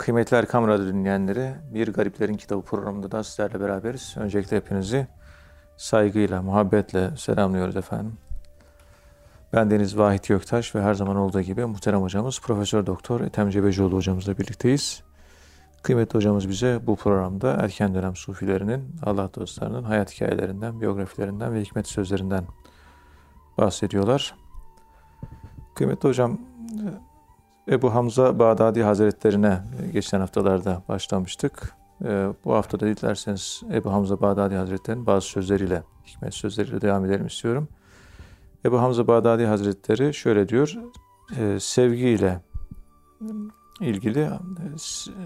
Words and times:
Kıymetli 0.00 0.36
Erkam 0.36 0.68
Radyo 0.68 0.86
dinleyenleri, 0.86 1.54
Bir 1.74 1.92
Gariplerin 1.92 2.34
Kitabı 2.34 2.62
programında 2.62 3.10
da 3.10 3.24
sizlerle 3.24 3.60
beraberiz. 3.60 4.14
Öncelikle 4.16 4.56
hepinizi 4.56 5.06
saygıyla, 5.76 6.42
muhabbetle 6.42 7.16
selamlıyoruz 7.16 7.76
efendim. 7.76 8.18
Ben 9.52 9.70
Deniz 9.70 9.98
Vahit 9.98 10.28
Göktaş 10.28 10.74
ve 10.74 10.82
her 10.82 10.94
zaman 10.94 11.16
olduğu 11.16 11.40
gibi 11.40 11.64
muhterem 11.64 12.02
hocamız 12.02 12.40
Profesör 12.40 12.86
Doktor 12.86 13.20
Ethem 13.20 13.50
Cebecioğlu 13.50 13.96
hocamızla 13.96 14.38
birlikteyiz. 14.38 15.02
Kıymetli 15.82 16.16
hocamız 16.16 16.48
bize 16.48 16.80
bu 16.86 16.96
programda 16.96 17.52
erken 17.52 17.94
dönem 17.94 18.16
sufilerinin, 18.16 18.96
Allah 19.02 19.34
dostlarının 19.34 19.82
hayat 19.82 20.14
hikayelerinden, 20.14 20.80
biyografilerinden 20.80 21.54
ve 21.54 21.60
hikmet 21.60 21.88
sözlerinden 21.88 22.44
bahsediyorlar. 23.58 24.34
Kıymetli 25.74 26.08
hocam, 26.08 26.38
Ebu 27.68 27.94
Hamza 27.94 28.38
Bağdadi 28.38 28.82
Hazretlerine 28.82 29.62
geçen 29.92 30.20
haftalarda 30.20 30.82
başlamıştık. 30.88 31.74
Bu 32.44 32.54
hafta 32.54 32.80
da 32.80 32.86
dilerseniz 32.86 33.62
Ebu 33.72 33.92
Hamza 33.92 34.20
Bağdadi 34.20 34.54
Hazretleri'nin 34.54 35.06
bazı 35.06 35.26
sözleriyle, 35.26 35.82
hikmet 36.06 36.34
sözleriyle 36.34 36.80
devam 36.80 37.04
edelim 37.04 37.26
istiyorum. 37.26 37.68
Ebu 38.64 38.80
Hamza 38.80 39.06
Bağdadi 39.06 39.44
Hazretleri 39.46 40.14
şöyle 40.14 40.48
diyor, 40.48 40.74
sevgiyle 41.58 42.40
ilgili 43.80 44.30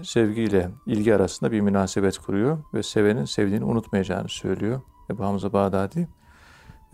sevgiyle 0.03 0.69
ilgi 0.85 1.15
arasında 1.15 1.51
bir 1.51 1.61
münasebet 1.61 2.17
kuruyor 2.17 2.57
ve 2.73 2.83
sevenin 2.83 3.25
sevdiğini 3.25 3.65
unutmayacağını 3.65 4.29
söylüyor 4.29 4.81
Ebu 5.09 5.23
Hamza 5.23 5.53
Bağdadi. 5.53 6.07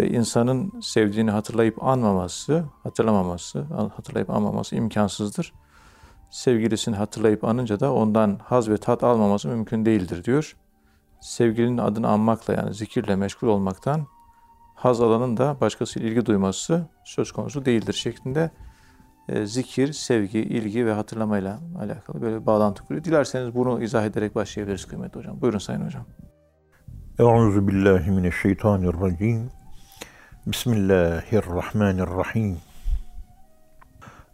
Ve 0.01 0.09
insanın 0.09 0.79
sevdiğini 0.81 1.31
hatırlayıp 1.31 1.83
anmaması, 1.83 2.63
hatırlamaması, 2.83 3.61
hatırlayıp 3.95 4.29
anmaması 4.29 4.75
imkansızdır. 4.75 5.53
Sevgilisini 6.29 6.95
hatırlayıp 6.95 7.43
anınca 7.43 7.79
da 7.79 7.93
ondan 7.93 8.39
haz 8.43 8.69
ve 8.69 8.77
tat 8.77 9.03
almaması 9.03 9.47
mümkün 9.47 9.85
değildir 9.85 10.23
diyor. 10.23 10.55
Sevgilinin 11.19 11.77
adını 11.77 12.07
anmakla 12.07 12.53
yani 12.53 12.73
zikirle 12.73 13.15
meşgul 13.15 13.47
olmaktan 13.47 14.07
haz 14.75 15.01
alanın 15.01 15.37
da 15.37 15.57
başkasıyla 15.61 16.09
ilgi 16.09 16.25
duyması 16.25 16.87
söz 17.05 17.31
konusu 17.31 17.65
değildir 17.65 17.93
şeklinde 17.93 18.51
e, 19.29 19.45
zikir, 19.45 19.93
sevgi, 19.93 20.39
ilgi 20.39 20.85
ve 20.85 20.93
hatırlamayla 20.93 21.59
alakalı 21.79 22.21
böyle 22.21 22.41
bir 22.41 22.45
bağlantı 22.45 22.83
kuruyor. 22.83 23.03
Dilerseniz 23.03 23.55
bunu 23.55 23.83
izah 23.83 24.05
ederek 24.05 24.35
başlayabiliriz 24.35 24.85
kıymetli 24.85 25.19
hocam. 25.19 25.41
Buyurun 25.41 25.59
Sayın 25.59 25.85
Hocam. 25.85 26.05
Euzu 27.19 27.67
billahi 27.67 28.11
mineşşeytanirracim. 28.11 29.60
Bismillahirrahmanirrahim. 30.47 32.57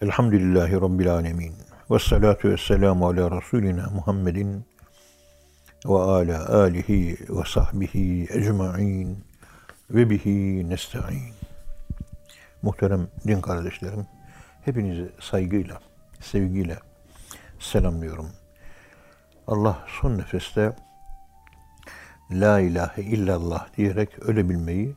Elhamdülillahi 0.01 0.73
Rabbil 0.73 1.13
alemin. 1.13 1.53
Ve 1.91 1.99
salatu 1.99 2.49
ve 2.49 2.57
selamu 2.57 3.07
ala 3.07 3.31
Resulina 3.31 3.89
Muhammedin 3.89 4.65
ve 5.85 5.99
ala 5.99 6.61
alihi 6.61 7.17
ve 7.29 7.43
sahbihi 7.45 8.27
ecma'in 8.29 9.25
ve 9.89 10.09
bihi 10.09 10.69
nesta'in. 10.69 11.33
Muhterem 12.61 13.07
din 13.27 13.41
kardeşlerim, 13.41 14.07
hepinizi 14.65 15.11
saygıyla, 15.19 15.79
sevgiyle 16.19 16.79
selamlıyorum. 17.59 18.29
Allah 19.47 19.85
son 20.01 20.17
nefeste 20.17 20.75
La 22.31 22.59
ilahe 22.59 23.01
illallah 23.01 23.77
diyerek 23.77 24.19
ölebilmeyi 24.19 24.95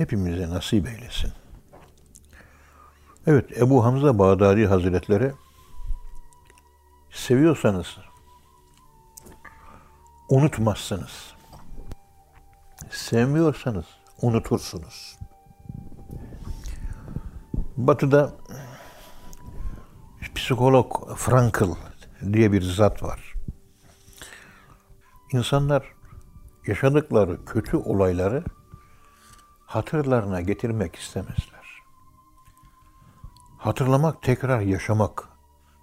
hepimize 0.00 0.50
nasip 0.50 0.88
eylesin. 0.88 1.32
Evet, 3.26 3.58
Ebu 3.58 3.84
Hamza 3.84 4.18
Bağdadi 4.18 4.66
Hazretleri 4.66 5.32
seviyorsanız 7.10 7.98
unutmazsınız. 10.28 11.34
Sevmiyorsanız 12.90 13.84
unutursunuz. 14.22 15.18
Batı'da 17.76 18.32
psikolog 20.34 21.16
Frankl 21.16 21.64
diye 22.32 22.52
bir 22.52 22.62
zat 22.62 23.02
var. 23.02 23.34
İnsanlar 25.32 25.92
yaşadıkları 26.66 27.44
kötü 27.44 27.76
olayları 27.76 28.44
hatırlarına 29.70 30.40
getirmek 30.40 30.96
istemezler. 30.96 31.82
Hatırlamak 33.58 34.22
tekrar 34.22 34.60
yaşamak. 34.60 35.28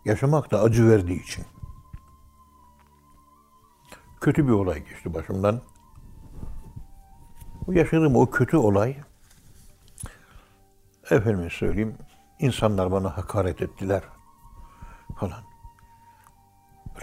Yaşamak 0.06 0.52
da 0.52 0.62
acı 0.62 0.90
verdiği 0.90 1.24
için. 1.24 1.46
Kötü 4.22 4.48
bir 4.48 4.52
olay 4.52 4.86
geçti 4.86 5.14
başımdan. 5.14 5.62
Bu 7.68 7.74
yaşadığım 7.74 8.16
o 8.16 8.30
kötü 8.30 8.58
olay 8.58 8.98
efendime 11.12 11.50
söyleyeyim 11.50 11.98
insanlar 12.40 12.92
bana 12.92 13.18
hakaret 13.18 13.62
ettiler 13.62 14.04
falan. 15.20 15.44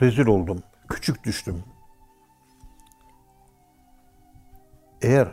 Rezil 0.00 0.26
oldum, 0.26 0.62
küçük 0.88 1.24
düştüm. 1.24 1.64
Eğer 5.02 5.28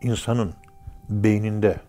insanın 0.00 0.63
beyninde 1.08 1.80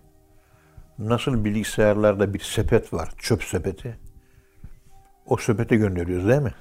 nasıl 0.99 1.45
bilgisayarlarda 1.45 2.33
bir 2.33 2.39
sepet 2.39 2.93
var, 2.93 3.13
çöp 3.17 3.43
sepeti. 3.43 3.99
O 5.25 5.37
sepete 5.37 5.75
gönderiyoruz 5.75 6.27
değil 6.27 6.41
mi? 6.41 6.53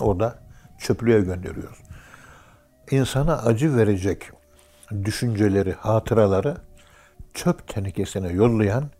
Orada 0.00 0.38
çöplüğe 0.78 1.20
gönderiyoruz. 1.20 1.78
İnsana 2.90 3.36
acı 3.36 3.76
verecek 3.76 4.30
düşünceleri, 5.04 5.72
hatıraları 5.72 6.56
çöp 7.34 7.68
tenekesine 7.68 8.28
yollayan 8.32 8.90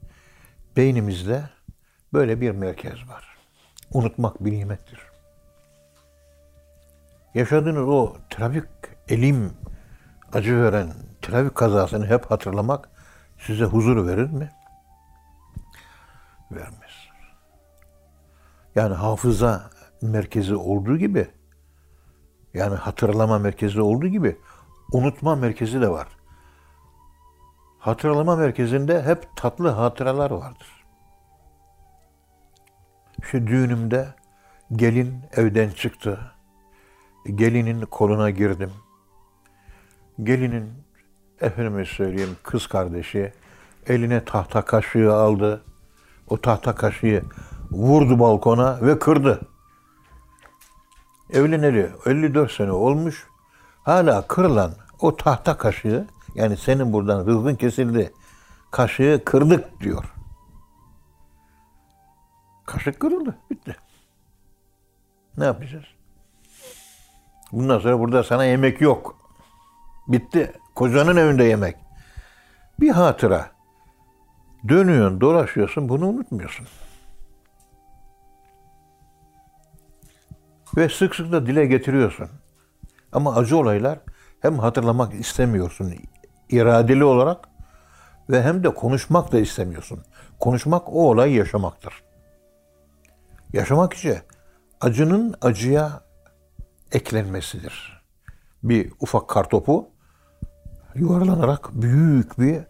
beynimizde 0.76 1.42
böyle 2.12 2.40
bir 2.40 2.50
merkez 2.50 3.08
var. 3.08 3.38
Unutmak 3.92 4.44
bir 4.44 4.52
nimettir. 4.52 4.98
Yaşadığınız 7.34 7.88
o 7.88 8.16
trafik 8.30 8.64
elim, 9.08 9.52
acı 10.32 10.62
veren 10.62 10.92
trafik 11.24 11.54
kazasını 11.54 12.06
hep 12.06 12.30
hatırlamak 12.30 12.88
size 13.38 13.64
huzur 13.64 14.06
verir 14.06 14.30
mi? 14.30 14.50
Vermez. 16.50 17.08
Yani 18.74 18.94
hafıza 18.94 19.70
merkezi 20.02 20.54
olduğu 20.54 20.96
gibi, 20.96 21.30
yani 22.54 22.74
hatırlama 22.74 23.38
merkezi 23.38 23.80
olduğu 23.80 24.06
gibi 24.06 24.38
unutma 24.92 25.36
merkezi 25.36 25.80
de 25.80 25.88
var. 25.88 26.08
Hatırlama 27.78 28.36
merkezinde 28.36 29.02
hep 29.02 29.36
tatlı 29.36 29.68
hatıralar 29.68 30.30
vardır. 30.30 30.84
Şu 33.22 33.46
düğünümde 33.46 34.08
gelin 34.72 35.20
evden 35.32 35.70
çıktı. 35.70 36.32
Gelinin 37.34 37.80
koluna 37.80 38.30
girdim. 38.30 38.72
Gelinin 40.22 40.83
efendime 41.44 41.84
söyleyeyim 41.84 42.36
kız 42.42 42.66
kardeşi 42.66 43.32
eline 43.86 44.24
tahta 44.24 44.62
kaşığı 44.62 45.14
aldı. 45.14 45.64
O 46.28 46.40
tahta 46.40 46.74
kaşığı 46.74 47.22
vurdu 47.70 48.18
balkona 48.18 48.78
ve 48.82 48.98
kırdı. 48.98 49.40
Evleneli 51.30 51.90
54 52.06 52.52
sene 52.52 52.72
olmuş. 52.72 53.26
Hala 53.82 54.26
kırılan 54.26 54.72
o 55.00 55.16
tahta 55.16 55.58
kaşığı 55.58 56.06
yani 56.34 56.56
senin 56.56 56.92
buradan 56.92 57.26
rızkın 57.26 57.54
kesildi. 57.54 58.12
Kaşığı 58.70 59.22
kırdık 59.24 59.80
diyor. 59.80 60.04
Kaşık 62.66 63.00
kırıldı. 63.00 63.38
Bitti. 63.50 63.76
Ne 65.38 65.44
yapacağız? 65.44 65.84
Bundan 67.52 67.78
sonra 67.78 68.00
burada 68.00 68.22
sana 68.22 68.44
yemek 68.44 68.80
yok. 68.80 69.23
Bitti. 70.08 70.52
Kocanın 70.74 71.16
evinde 71.16 71.44
yemek. 71.44 71.76
Bir 72.80 72.90
hatıra. 72.90 73.50
Dönüyorsun, 74.68 75.20
dolaşıyorsun, 75.20 75.88
bunu 75.88 76.08
unutmuyorsun. 76.08 76.66
Ve 80.76 80.88
sık 80.88 81.14
sık 81.14 81.32
da 81.32 81.46
dile 81.46 81.66
getiriyorsun. 81.66 82.28
Ama 83.12 83.34
acı 83.34 83.56
olaylar 83.56 83.98
hem 84.40 84.58
hatırlamak 84.58 85.14
istemiyorsun 85.14 85.94
iradeli 86.48 87.04
olarak 87.04 87.48
ve 88.30 88.42
hem 88.42 88.64
de 88.64 88.74
konuşmak 88.74 89.32
da 89.32 89.40
istemiyorsun. 89.40 90.04
Konuşmak 90.40 90.88
o 90.88 91.10
olayı 91.10 91.34
yaşamaktır. 91.34 92.02
Yaşamak 93.52 93.92
için 93.92 94.16
acının 94.80 95.34
acıya 95.40 96.00
eklenmesidir. 96.92 98.04
Bir 98.62 98.92
ufak 99.00 99.28
kartopu 99.28 99.93
yuvarlanarak 100.94 101.70
büyük 101.72 102.38
bir 102.38 102.60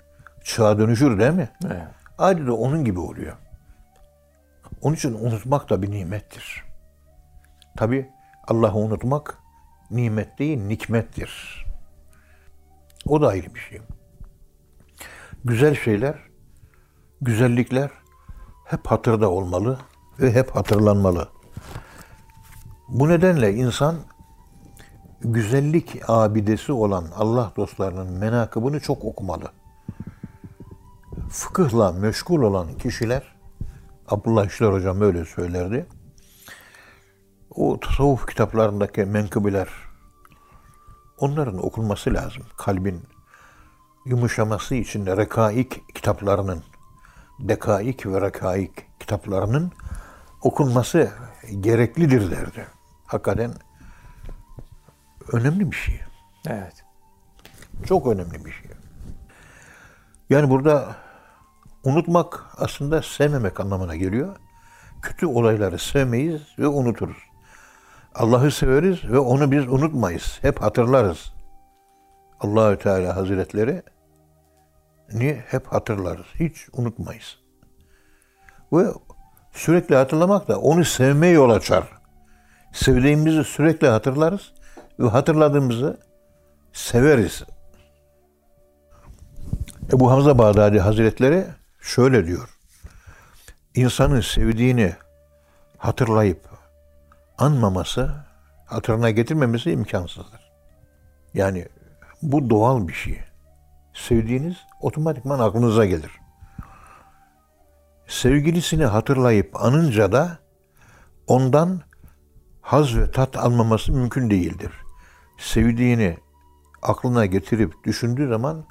çığa 0.44 0.78
dönüşür 0.78 1.18
değil 1.18 1.32
mi? 1.32 1.48
Evet. 1.66 2.46
Da 2.46 2.54
onun 2.54 2.84
gibi 2.84 3.00
oluyor. 3.00 3.36
Onun 4.82 4.94
için 4.94 5.14
unutmak 5.14 5.70
da 5.70 5.82
bir 5.82 5.90
nimettir. 5.90 6.64
Tabi 7.76 8.10
Allah'ı 8.48 8.76
unutmak 8.76 9.38
nimet 9.90 10.38
değil, 10.38 10.58
nikmettir. 10.58 11.64
O 13.06 13.22
da 13.22 13.28
ayrı 13.28 13.54
bir 13.54 13.60
şey. 13.60 13.80
Güzel 15.44 15.74
şeyler, 15.74 16.14
güzellikler 17.20 17.90
hep 18.64 18.86
hatırda 18.86 19.30
olmalı 19.30 19.78
ve 20.20 20.32
hep 20.32 20.50
hatırlanmalı. 20.56 21.28
Bu 22.88 23.08
nedenle 23.08 23.54
insan 23.54 23.96
güzellik 25.24 26.00
abidesi 26.08 26.72
olan 26.72 27.04
Allah 27.16 27.52
dostlarının 27.56 28.12
menakıbını 28.12 28.80
çok 28.80 29.04
okumalı. 29.04 29.44
Fıkıhla 31.30 31.92
meşgul 31.92 32.42
olan 32.42 32.78
kişiler, 32.78 33.34
Abdullah 34.08 34.46
İşler 34.46 34.72
Hocam 34.72 35.00
öyle 35.00 35.24
söylerdi. 35.24 35.86
O 37.50 37.80
tasavvuf 37.80 38.26
kitaplarındaki 38.26 39.04
menkıbeler, 39.04 39.68
onların 41.18 41.66
okunması 41.66 42.14
lazım. 42.14 42.42
Kalbin 42.56 43.02
yumuşaması 44.06 44.74
için 44.74 45.06
de 45.06 45.16
rekaik 45.16 45.94
kitaplarının, 45.94 46.62
dekaik 47.40 48.06
ve 48.06 48.20
rekaik 48.20 49.00
kitaplarının 49.00 49.72
okunması 50.42 51.10
gereklidir 51.60 52.30
derdi. 52.30 52.66
Hakikaten 53.06 53.54
önemli 55.32 55.70
bir 55.70 55.76
şey. 55.76 56.00
Evet. 56.48 56.84
Çok 57.86 58.06
önemli 58.06 58.44
bir 58.44 58.52
şey. 58.52 58.70
Yani 60.30 60.50
burada 60.50 60.96
unutmak 61.84 62.46
aslında 62.56 63.02
sevmemek 63.02 63.60
anlamına 63.60 63.96
geliyor. 63.96 64.36
Kötü 65.02 65.26
olayları 65.26 65.78
sevmeyiz 65.78 66.42
ve 66.58 66.66
unuturuz. 66.66 67.16
Allah'ı 68.14 68.50
severiz 68.50 69.04
ve 69.04 69.18
onu 69.18 69.50
biz 69.50 69.68
unutmayız. 69.68 70.38
Hep 70.42 70.62
hatırlarız. 70.62 71.32
Allahü 72.40 72.78
Teala 72.78 73.16
Hazretleri 73.16 73.82
ni 75.12 75.42
hep 75.46 75.66
hatırlarız. 75.66 76.26
Hiç 76.34 76.68
unutmayız. 76.72 77.38
Ve 78.72 78.86
sürekli 79.52 79.96
hatırlamak 79.96 80.48
da 80.48 80.60
onu 80.60 80.84
sevmeye 80.84 81.32
yol 81.32 81.50
açar. 81.50 81.84
Sevdiğimizi 82.72 83.44
sürekli 83.44 83.88
hatırlarız 83.88 84.52
hatırladığımızı 84.98 86.00
severiz. 86.72 87.42
Ebu 89.92 90.10
Hamza 90.10 90.38
Bağdadi 90.38 90.80
Hazretleri 90.80 91.44
şöyle 91.80 92.26
diyor. 92.26 92.48
İnsanın 93.74 94.20
sevdiğini 94.20 94.92
hatırlayıp 95.78 96.48
anmaması, 97.38 98.14
hatırına 98.66 99.10
getirmemesi 99.10 99.70
imkansızdır. 99.70 100.40
Yani 101.34 101.68
bu 102.22 102.50
doğal 102.50 102.88
bir 102.88 102.92
şey. 102.92 103.20
Sevdiğiniz 103.94 104.56
otomatikman 104.80 105.38
aklınıza 105.38 105.86
gelir. 105.86 106.10
Sevgilisini 108.08 108.84
hatırlayıp 108.84 109.64
anınca 109.64 110.12
da 110.12 110.38
ondan 111.26 111.80
haz 112.60 112.96
ve 112.96 113.10
tat 113.10 113.36
almaması 113.36 113.92
mümkün 113.92 114.30
değildir. 114.30 114.83
Sevdiğini 115.38 116.16
aklına 116.82 117.26
getirip 117.26 117.84
düşündüğü 117.84 118.28
zaman 118.28 118.64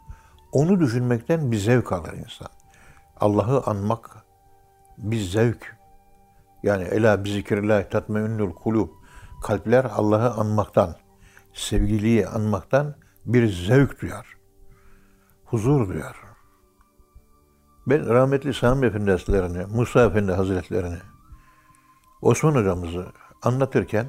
onu 0.52 0.80
düşünmekten 0.80 1.52
bir 1.52 1.58
zevk 1.58 1.92
alır 1.92 2.14
insan. 2.14 2.48
Allah'ı 3.20 3.64
anmak 3.66 4.26
bir 4.98 5.20
zevk. 5.20 5.76
Yani 6.64 6.84
ela 6.84 7.24
bi 7.24 7.32
zikrillah 7.32 7.90
tatmeinnul 7.90 8.54
kulub. 8.54 8.90
Kalpler 9.44 9.86
Allah'ı 9.86 10.34
anmaktan, 10.34 10.96
sevgiliyi 11.54 12.28
anmaktan 12.28 12.96
bir 13.26 13.52
zevk 13.52 14.02
duyar. 14.02 14.28
Huzur 15.46 15.90
duyar. 15.90 16.16
Ben 17.88 18.10
rahmetli 18.10 18.54
Sami 18.54 18.86
Efendi 18.86 19.66
Musa 19.70 20.06
Efendi 20.06 20.32
Hazretlerini, 20.32 20.98
Osman 22.22 22.56
hocamızı 22.56 23.06
anlatırken 23.42 24.06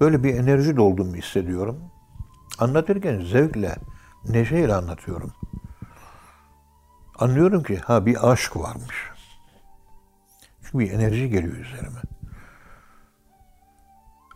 böyle 0.00 0.24
bir 0.24 0.34
enerji 0.34 0.76
dolduğumu 0.76 1.16
hissediyorum. 1.16 1.90
Anlatırken 2.58 3.20
zevkle, 3.20 3.76
neşeyle 4.28 4.74
anlatıyorum. 4.74 5.32
Anlıyorum 7.18 7.62
ki 7.62 7.76
ha 7.76 8.06
bir 8.06 8.30
aşk 8.30 8.56
varmış. 8.56 9.10
Çünkü 10.62 10.78
bir 10.78 10.92
enerji 10.92 11.30
geliyor 11.30 11.56
üzerime. 11.56 12.00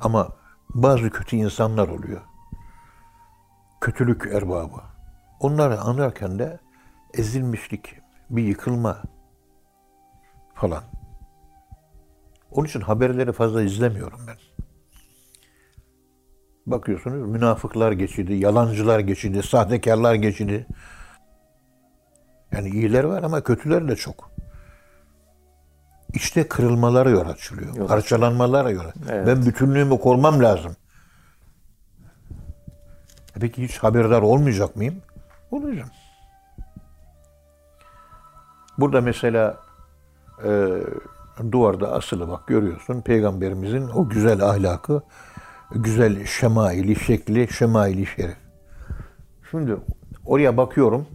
Ama 0.00 0.28
bazı 0.74 1.10
kötü 1.10 1.36
insanlar 1.36 1.88
oluyor. 1.88 2.20
Kötülük 3.80 4.26
erbabı. 4.26 4.82
Onları 5.40 5.80
anlarken 5.80 6.38
de 6.38 6.60
ezilmişlik, 7.14 8.00
bir 8.30 8.42
yıkılma 8.42 9.02
falan. 10.54 10.84
Onun 12.50 12.66
için 12.66 12.80
haberleri 12.80 13.32
fazla 13.32 13.62
izlemiyorum 13.62 14.20
ben. 14.26 14.53
Bakıyorsunuz 16.66 17.30
münafıklar 17.30 17.92
geçidi, 17.92 18.34
yalancılar 18.34 18.98
geçidi, 19.00 19.42
sahtekarlar 19.42 20.14
geçidi. 20.14 20.66
Yani 22.52 22.68
iyiler 22.68 23.04
var 23.04 23.22
ama 23.22 23.40
kötüler 23.40 23.88
de 23.88 23.96
çok. 23.96 24.30
İşte 26.14 26.48
kırılmalara 26.48 27.10
yol 27.10 27.28
açılıyor. 27.28 27.76
Yol 27.76 27.86
Parçalanmalara 27.86 28.70
yol. 28.70 28.84
Evet. 29.10 29.26
Ben 29.26 29.46
bütünlüğümü 29.46 30.00
korumam 30.00 30.42
lazım. 30.42 30.76
E 33.36 33.40
Peki 33.40 33.62
hiç 33.62 33.78
haberdar 33.78 34.22
olmayacak 34.22 34.76
mıyım? 34.76 35.02
Olacağım. 35.50 35.90
Burada 38.78 39.00
mesela 39.00 39.56
e, 40.44 40.80
duvarda 41.52 41.92
asılı 41.92 42.28
bak 42.28 42.46
görüyorsun 42.46 43.00
peygamberimizin 43.00 43.88
o 43.88 44.08
güzel 44.08 44.42
ahlakı, 44.42 45.02
güzel 45.70 46.26
şemaili 46.26 46.96
şekli, 46.96 47.52
şemaili 47.52 48.06
şerif. 48.06 48.36
Şimdi 49.50 49.76
oraya 50.24 50.56
bakıyorum. 50.56 51.06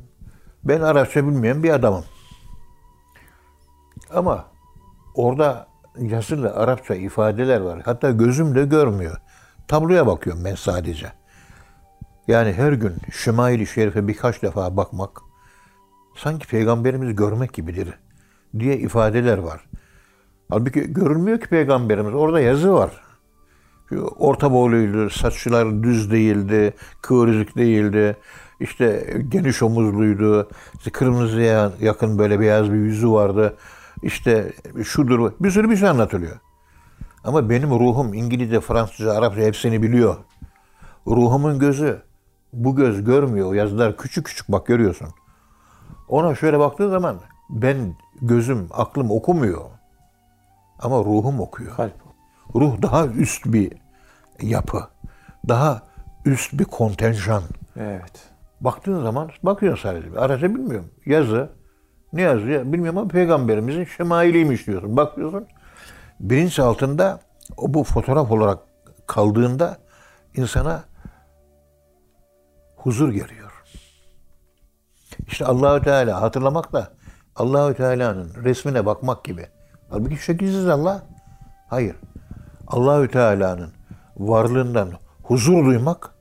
Ben 0.63 0.81
Arapça 0.81 1.27
bilmeyen 1.27 1.63
bir 1.63 1.69
adamım. 1.69 2.05
Ama 4.13 4.45
orada 5.15 5.67
yazılı 5.99 6.55
Arapça 6.55 6.95
ifadeler 6.95 7.61
var. 7.61 7.81
Hatta 7.85 8.11
gözüm 8.11 8.55
de 8.55 8.65
görmüyor. 8.65 9.17
Tabloya 9.67 10.07
bakıyorum 10.07 10.45
ben 10.45 10.55
sadece. 10.55 11.11
Yani 12.27 12.53
her 12.53 12.73
gün 12.73 12.93
Şemail-i 13.13 13.67
Şerif'e 13.67 14.07
birkaç 14.07 14.41
defa 14.41 14.77
bakmak 14.77 15.21
sanki 16.15 16.47
peygamberimizi 16.47 17.15
görmek 17.15 17.53
gibidir 17.53 17.99
diye 18.59 18.77
ifadeler 18.77 19.37
var. 19.37 19.65
Halbuki 20.49 20.93
görülmüyor 20.93 21.39
ki 21.39 21.47
peygamberimiz. 21.47 22.13
Orada 22.13 22.39
yazı 22.39 22.73
var. 22.73 23.08
Orta 24.17 24.51
boyluydu, 24.51 25.09
saçları 25.09 25.83
düz 25.83 26.11
değildi, 26.11 26.73
kıvırcık 27.01 27.57
değildi. 27.57 28.17
İşte 28.59 29.13
geniş 29.29 29.63
omuzluydu. 29.63 30.49
İşte 30.77 30.91
kırmızıya 30.91 31.71
yakın 31.81 32.19
böyle 32.19 32.39
beyaz 32.39 32.71
bir 32.71 32.77
yüzü 32.77 33.11
vardı. 33.11 33.57
İşte 34.03 34.53
şudur, 34.83 35.31
bir 35.39 35.51
sürü 35.51 35.69
bir 35.69 35.77
şey 35.77 35.89
anlatılıyor. 35.89 36.39
Ama 37.23 37.49
benim 37.49 37.69
ruhum 37.69 38.13
İngilizce, 38.13 38.59
Fransızca, 38.59 39.13
Arapça 39.13 39.41
hepsini 39.41 39.83
biliyor. 39.83 40.15
Ruhumun 41.07 41.59
gözü 41.59 42.01
bu 42.53 42.75
göz 42.75 43.03
görmüyor. 43.03 43.47
O 43.47 43.53
yazılar 43.53 43.97
küçük 43.97 44.25
küçük 44.25 44.51
bak 44.51 44.67
görüyorsun. 44.67 45.07
Ona 46.07 46.35
şöyle 46.35 46.59
baktığı 46.59 46.89
zaman 46.89 47.19
ben 47.49 47.95
gözüm, 48.21 48.67
aklım 48.71 49.11
okumuyor. 49.11 49.65
Ama 50.79 50.99
ruhum 50.99 51.39
okuyor. 51.39 51.75
Kalp. 51.75 52.08
Ruh 52.55 52.81
daha 52.81 53.07
üst 53.07 53.45
bir 53.45 53.73
yapı. 54.41 54.83
Daha 55.47 55.81
üst 56.25 56.53
bir 56.53 56.65
kontenjan. 56.65 57.43
Evet. 57.75 58.29
Baktığın 58.61 59.03
zaman 59.03 59.29
bakıyorsun 59.43 59.89
sadece. 59.89 60.19
Arapça 60.19 60.55
bilmiyorum. 60.55 60.91
Yazı. 61.05 61.49
Ne 62.13 62.21
yazıyor 62.21 62.65
bilmiyorum 62.65 62.97
ama 62.97 63.07
peygamberimizin 63.07 63.83
şemailiymiş 63.83 64.67
diyorsun. 64.67 64.97
Bakıyorsun. 64.97 65.47
Bilinç 66.19 66.59
altında 66.59 67.19
o 67.57 67.73
bu 67.73 67.83
fotoğraf 67.83 68.31
olarak 68.31 68.59
kaldığında 69.07 69.77
insana 70.35 70.83
huzur 72.75 73.09
geliyor. 73.09 73.63
İşte 75.27 75.45
Allahü 75.45 75.83
Teala 75.83 76.21
hatırlamak 76.21 76.73
da 76.73 76.91
Allahü 77.35 77.75
Teala'nın 77.75 78.31
resmine 78.43 78.85
bakmak 78.85 79.23
gibi. 79.23 79.47
Halbuki 79.89 80.17
şekilsiz 80.17 80.67
Allah. 80.67 81.03
Hayır. 81.69 81.95
Allahü 82.69 83.07
Teala'nın 83.07 83.71
varlığından 84.17 84.89
huzur 85.23 85.65
duymak 85.65 86.13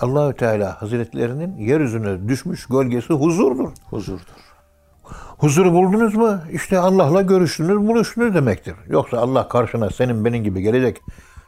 Allahü 0.00 0.36
Teala 0.36 0.82
Hazretlerinin 0.82 1.56
yeryüzüne 1.56 2.28
düşmüş 2.28 2.66
gölgesi 2.66 3.12
huzurdur. 3.12 3.68
Huzurdur. 3.90 4.46
Huzuru 5.38 5.72
buldunuz 5.72 6.14
mu? 6.14 6.38
İşte 6.52 6.78
Allah'la 6.78 7.22
görüştünüz, 7.22 7.88
buluştunuz 7.88 8.34
demektir. 8.34 8.74
Yoksa 8.88 9.18
Allah 9.18 9.48
karşına 9.48 9.90
senin 9.90 10.24
benim 10.24 10.44
gibi 10.44 10.62
gelecek 10.62 11.00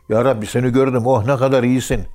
Ya 0.08 0.24
Rabbi 0.24 0.46
seni 0.46 0.72
gördüm. 0.72 1.02
Oh 1.06 1.26
ne 1.26 1.36
kadar 1.36 1.62
iyisin. 1.62 2.06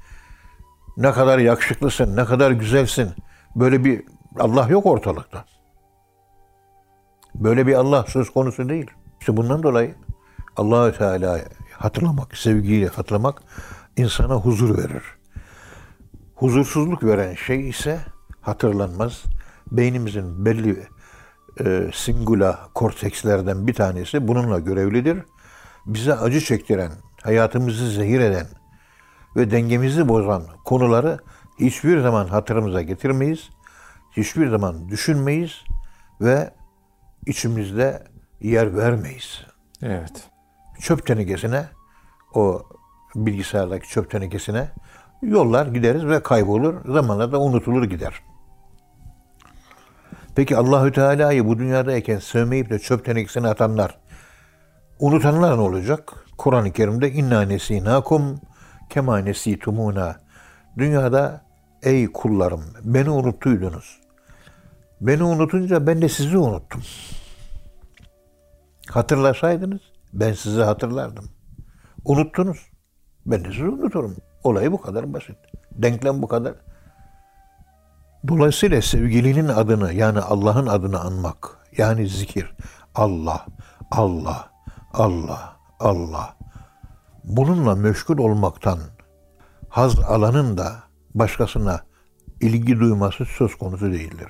Ne 0.97 1.11
kadar 1.11 1.39
yakışıklısın. 1.39 2.15
Ne 2.15 2.25
kadar 2.25 2.51
güzelsin. 2.51 3.09
Böyle 3.55 3.85
bir 3.85 4.03
Allah 4.39 4.67
yok 4.69 4.85
ortalıkta. 4.85 5.45
Böyle 7.35 7.67
bir 7.67 7.73
Allah 7.73 8.05
söz 8.07 8.29
konusu 8.29 8.69
değil. 8.69 8.91
İşte 9.19 9.37
bundan 9.37 9.63
dolayı 9.63 9.95
Allahü 10.57 10.97
Teala 10.97 11.39
hatırlamak, 11.77 12.37
sevgiyle 12.37 12.87
hatırlamak 12.87 13.41
insana 13.97 14.35
huzur 14.35 14.77
verir. 14.77 15.03
Huzursuzluk 16.35 17.03
veren 17.03 17.35
şey 17.35 17.69
ise 17.69 17.99
hatırlanmaz. 18.41 19.23
Beynimizin 19.71 20.45
belli 20.45 20.87
e, 21.65 21.91
singula 21.93 22.59
kortekslerden 22.73 23.67
bir 23.67 23.73
tanesi 23.73 24.27
bununla 24.27 24.59
görevlidir. 24.59 25.23
Bize 25.85 26.13
acı 26.13 26.41
çektiren, 26.41 26.91
hayatımızı 27.23 27.91
zehir 27.91 28.19
eden 28.19 28.47
ve 29.35 29.51
dengemizi 29.51 30.07
bozan 30.07 30.43
konuları 30.65 31.19
hiçbir 31.59 32.01
zaman 32.01 32.27
hatırımıza 32.27 32.81
getirmeyiz. 32.81 33.49
Hiçbir 34.17 34.49
zaman 34.49 34.89
düşünmeyiz 34.89 35.63
ve 36.21 36.53
içimizde 37.25 38.03
yer 38.41 38.77
vermeyiz. 38.77 39.45
Evet. 39.81 40.32
Çöp 40.79 41.05
tenekesine, 41.05 41.65
o 42.33 42.63
bilgisayardaki 43.15 43.89
çöp 43.89 44.11
tenekesine 44.11 44.67
yollar 45.21 45.67
gideriz 45.67 46.05
ve 46.05 46.23
kaybolur. 46.23 46.93
Zamanla 46.93 47.31
da 47.31 47.41
unutulur 47.41 47.83
gider. 47.83 48.13
Peki 50.35 50.57
Allahü 50.57 50.91
Teala'yı 50.91 51.47
bu 51.47 51.59
dünyadayken 51.59 52.19
sevmeyip 52.19 52.69
de 52.69 52.79
çöp 52.79 53.05
tenekesine 53.05 53.47
atanlar, 53.47 53.99
unutanlar 54.99 55.57
ne 55.57 55.61
olacak? 55.61 56.13
Kur'an-ı 56.37 56.71
Kerim'de 56.71 57.11
inna 57.11 57.41
nesinakum 57.41 58.39
kema 58.89 59.17
nesitumuna. 59.17 60.15
Dünyada 60.77 61.41
ey 61.83 62.11
kullarım 62.11 62.63
beni 62.83 63.09
unuttuydunuz. 63.09 64.01
Beni 65.01 65.23
unutunca 65.23 65.87
ben 65.87 66.01
de 66.01 66.09
sizi 66.09 66.37
unuttum. 66.37 66.81
Hatırlasaydınız 68.89 69.81
ben 70.13 70.33
sizi 70.33 70.61
hatırlardım. 70.61 71.25
Unuttunuz. 72.05 72.71
Ben 73.25 73.45
de 73.45 73.51
sizi 73.51 73.63
unuturum. 73.63 74.15
Olay 74.43 74.71
bu 74.71 74.81
kadar 74.81 75.13
basit. 75.13 75.37
Denklem 75.71 76.21
bu 76.21 76.27
kadar. 76.27 76.53
Dolayısıyla 78.27 78.81
sevgilinin 78.81 79.47
adını 79.47 79.93
yani 79.93 80.19
Allah'ın 80.19 80.67
adını 80.67 80.99
anmak 80.99 81.57
yani 81.77 82.07
zikir 82.07 82.53
Allah, 82.95 83.45
Allah, 83.91 84.51
Allah, 84.93 85.57
Allah 85.79 86.35
bununla 87.23 87.75
meşgul 87.75 88.17
olmaktan 88.17 88.79
haz 89.69 89.99
alanın 89.99 90.57
da 90.57 90.73
başkasına 91.15 91.79
ilgi 92.41 92.79
duyması 92.79 93.25
söz 93.25 93.55
konusu 93.55 93.91
değildir. 93.91 94.27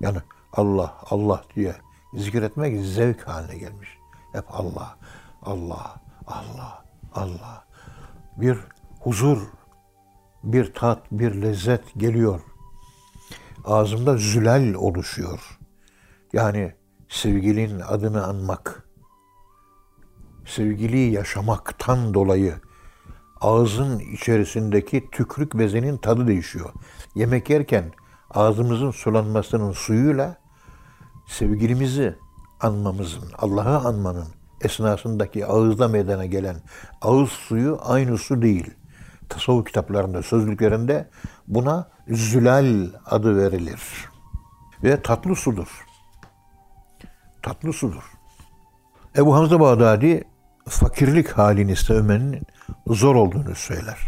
Yani 0.00 0.18
Allah, 0.52 0.94
Allah 1.10 1.42
diye 1.56 1.74
zikir 2.14 2.42
etmek 2.42 2.86
zevk 2.86 3.28
haline 3.28 3.58
gelmiş. 3.58 3.88
Hep 4.32 4.44
Allah, 4.48 4.96
Allah, 5.46 6.00
Allah, 6.26 6.84
Allah. 7.14 7.64
Bir 8.36 8.58
huzur, 9.00 9.38
bir 10.42 10.74
tat, 10.74 11.02
bir 11.10 11.42
lezzet 11.42 11.94
geliyor. 11.96 12.40
Ağzımda 13.64 14.16
zülal 14.16 14.74
oluşuyor. 14.74 15.58
Yani 16.32 16.74
sevgilinin 17.08 17.80
adını 17.80 18.26
anmak, 18.26 18.88
sevgiliyi 20.46 21.12
yaşamaktan 21.12 22.14
dolayı 22.14 22.54
ağzın 23.40 23.98
içerisindeki 23.98 25.10
tükrük 25.12 25.58
bezinin 25.58 25.96
tadı 25.96 26.26
değişiyor. 26.26 26.70
Yemek 27.14 27.50
yerken 27.50 27.92
ağzımızın 28.30 28.90
sulanmasının 28.90 29.72
suyuyla 29.72 30.36
sevgilimizi 31.26 32.18
anmamızın, 32.60 33.32
Allah'ı 33.38 33.88
anmanın 33.88 34.35
esnasındaki 34.60 35.46
ağızda 35.46 35.88
meydana 35.88 36.26
gelen 36.26 36.56
ağız 37.02 37.28
suyu 37.28 37.78
aynı 37.82 38.18
su 38.18 38.42
değil. 38.42 38.70
Tasavvuf 39.28 39.66
kitaplarında, 39.66 40.22
sözlüklerinde 40.22 41.08
buna 41.48 41.88
zülal 42.08 42.86
adı 43.06 43.36
verilir. 43.36 43.80
Ve 44.82 45.02
tatlı 45.02 45.36
sudur. 45.36 45.86
Tatlı 47.42 47.72
sudur. 47.72 48.12
Ebu 49.16 49.34
Hamza 49.34 49.60
Bağdadi 49.60 50.24
fakirlik 50.68 51.28
halini 51.28 51.76
sevmenin 51.76 52.42
zor 52.86 53.14
olduğunu 53.14 53.54
söyler. 53.54 53.98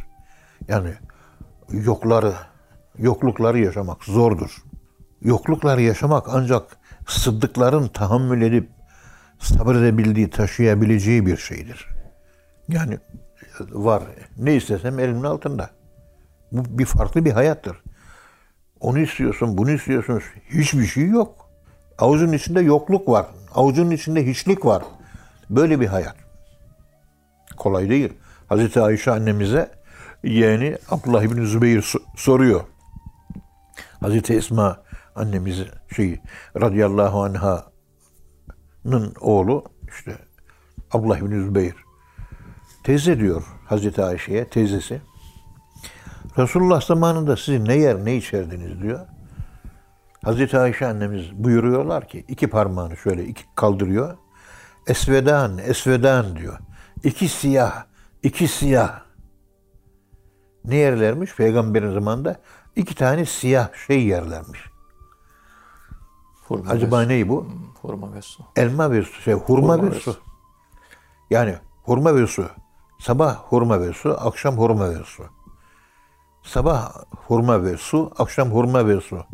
Yani 0.69 0.95
yokları, 1.71 2.35
yoklukları 2.99 3.59
yaşamak 3.59 4.05
zordur. 4.05 4.57
Yoklukları 5.23 5.83
yaşamak 5.83 6.27
ancak 6.31 6.79
sıddıkların 7.07 7.89
tahammül 7.89 8.43
edip 8.43 8.71
sabredebildiği, 9.39 10.31
taşıyabileceği 10.31 11.27
bir 11.27 11.37
şeydir. 11.37 11.89
Yani 12.69 12.99
var. 13.61 14.03
Ne 14.39 14.55
istesem 14.55 14.99
elimin 14.99 15.23
altında. 15.23 15.71
Bu 16.53 16.79
bir 16.79 16.85
farklı 16.85 17.25
bir 17.25 17.33
hayattır. 17.33 17.83
Onu 18.81 18.99
istiyorsun, 18.99 19.59
bunu 19.59 19.71
istiyorsun. 19.71 20.23
Hiçbir 20.51 20.87
şey 20.87 21.09
yok. 21.09 21.51
Avucun 21.99 22.33
içinde 22.33 22.61
yokluk 22.61 23.09
var. 23.09 23.27
Avucunun 23.55 23.91
içinde 23.91 24.27
hiçlik 24.27 24.65
var. 24.65 24.83
Böyle 25.51 25.81
bir 25.81 25.87
hayat. 25.87 26.17
Kolay 27.57 27.91
değil. 27.91 28.13
Hazreti 28.49 28.81
Ayşe 28.81 29.11
annemize 29.11 29.71
yeğeni 30.25 30.79
Abdullah 30.91 31.23
İbni 31.23 31.47
Zübeyir 31.47 31.95
soruyor. 32.17 32.61
Hazreti 34.01 34.35
Esma 34.35 34.83
annemiz 35.15 35.63
şey 35.97 36.21
radıyallahu 36.61 37.23
anha'nın 38.85 39.15
oğlu 39.21 39.65
işte 39.89 40.19
Abdullah 40.93 41.19
İbni 41.19 41.45
Zübeyir 41.45 41.89
teyze 42.89 43.21
diyor 43.21 43.43
Hazreti 43.67 44.03
Ayşe'ye 44.03 44.49
teyzesi. 44.49 45.01
Resulullah 46.39 46.81
zamanında 46.81 47.37
siz 47.37 47.61
ne 47.61 47.77
yer 47.77 48.05
ne 48.05 48.17
içerdiniz 48.17 48.83
diyor. 48.83 49.07
Hazreti 50.25 50.59
Ayşe 50.59 50.87
annemiz 50.87 51.33
buyuruyorlar 51.33 52.09
ki 52.09 52.25
iki 52.29 52.47
parmağını 52.47 52.97
şöyle 52.97 53.25
iki 53.25 53.43
kaldırıyor. 53.55 54.17
Esvedan, 54.87 55.59
esvedan 55.59 56.37
diyor. 56.37 56.59
İki 57.05 57.29
siyah, 57.29 57.85
iki 58.23 58.49
siyah. 58.49 59.01
Ne 60.65 60.77
yerlermiş? 60.77 61.35
Peygamberin 61.35 61.93
zamanında 61.93 62.37
iki 62.77 62.95
tane 62.95 63.25
siyah 63.25 63.87
şey 63.87 64.07
yerlermiş. 64.07 64.61
Hurma 66.49 66.71
Acaba 66.71 67.01
ve, 67.01 67.09
ne 67.09 67.29
bu? 67.29 67.47
hurma 67.83 68.15
ve 68.15 68.23
su. 68.23 68.43
Elma 68.57 68.91
ve 68.91 69.03
su, 69.03 69.23
şey, 69.23 69.35
hurma, 69.35 69.75
Hurma 69.75 69.87
ve 69.87 69.91
ve 69.91 69.95
su. 69.95 70.13
su. 70.13 70.21
Yani 71.31 71.55
hurma 71.83 72.15
ve 72.15 72.27
su. 72.27 72.47
Sabah 72.99 73.37
hurma 73.37 73.81
ve 73.81 73.93
su, 73.93 74.17
akşam 74.21 74.57
hurma 74.59 74.91
ve 74.91 75.05
su. 75.05 75.25
Sabah 76.43 76.93
hurma 77.27 77.65
ve 77.65 77.77
su, 77.77 78.13
akşam 78.19 78.51
hurma 78.51 78.87
ve 78.89 79.01
su. 79.01 79.25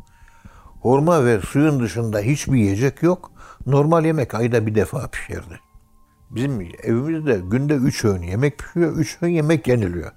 Hurma 0.80 1.25
ve 1.25 1.40
suyun 1.40 1.80
dışında 1.80 2.18
hiçbir 2.18 2.59
yiyecek 2.59 3.02
yok. 3.02 3.30
Normal 3.66 4.04
yemek 4.04 4.35
ayda 4.35 4.66
bir 4.66 4.75
defa 4.75 5.09
pişerdi. 5.09 5.61
Bizim 6.30 6.61
evimizde 6.83 7.40
günde 7.50 7.75
üç 7.75 8.04
öğün 8.04 8.23
yemek 8.23 8.59
pişiyor, 8.59 8.97
üç 8.97 9.18
öğün 9.23 9.33
yemek 9.33 9.68
yeniliyor. 9.68 10.12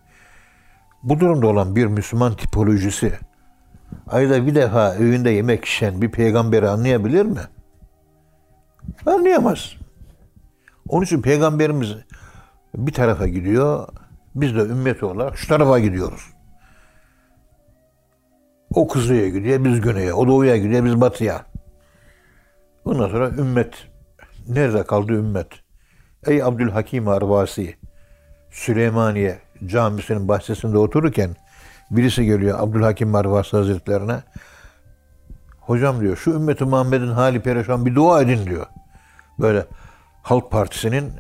Bu 1.04 1.20
durumda 1.20 1.48
olan 1.48 1.76
bir 1.76 1.86
Müslüman 1.86 2.36
tipolojisi 2.36 3.20
ayda 4.08 4.48
bir 4.48 4.56
defa 4.56 4.96
evinde 4.96 5.30
yemek 5.30 5.64
pişen 5.64 6.02
bir 6.02 6.12
peygamberi 6.12 6.70
anlayabilir 6.70 7.26
mi? 7.26 7.42
Anlayamaz. 9.06 9.76
Onun 10.88 11.04
için 11.04 11.22
peygamberimiz 11.22 11.96
bir 12.76 12.94
tarafa 12.94 13.28
gidiyor, 13.28 13.88
biz 14.36 14.56
de 14.56 14.60
ümmet 14.60 15.04
olarak 15.04 15.38
şu 15.38 15.48
tarafa 15.48 15.80
gidiyoruz. 15.80 16.22
O 18.74 18.88
kuzeye 18.88 19.30
gidiyor, 19.30 19.64
biz 19.64 19.82
güneye. 19.82 20.14
O 20.14 20.28
doğuya 20.28 20.58
gidiyor, 20.58 20.86
biz 20.86 21.02
batıya. 21.02 21.46
Ondan 22.86 23.10
sonra 23.10 23.30
ümmet. 23.30 23.88
Nerede 24.48 24.84
kaldı 24.84 25.14
ümmet? 25.14 25.48
Ey 26.28 26.44
Abdülhakim 26.44 27.08
Arvasi, 27.08 27.76
Süleymaniye 28.52 29.40
camisinin 29.66 30.28
bahçesinde 30.28 30.78
otururken 30.78 31.36
birisi 31.92 32.26
geliyor 32.26 32.60
Abdülhakim 32.60 33.16
Arvasi 33.16 33.58
Hazretlerine. 33.58 34.24
Hocam 35.60 36.02
diyor 36.02 36.18
şu 36.18 36.32
ümmeti 36.32 36.66
Muhammed'in 36.66 37.12
hali 37.12 37.40
perişan 37.40 37.86
bir 37.86 37.96
dua 37.96 38.22
edin 38.22 38.46
diyor. 38.46 38.66
Böyle 39.40 39.66
Halk 40.24 40.52
Partisi'nin 40.52 41.12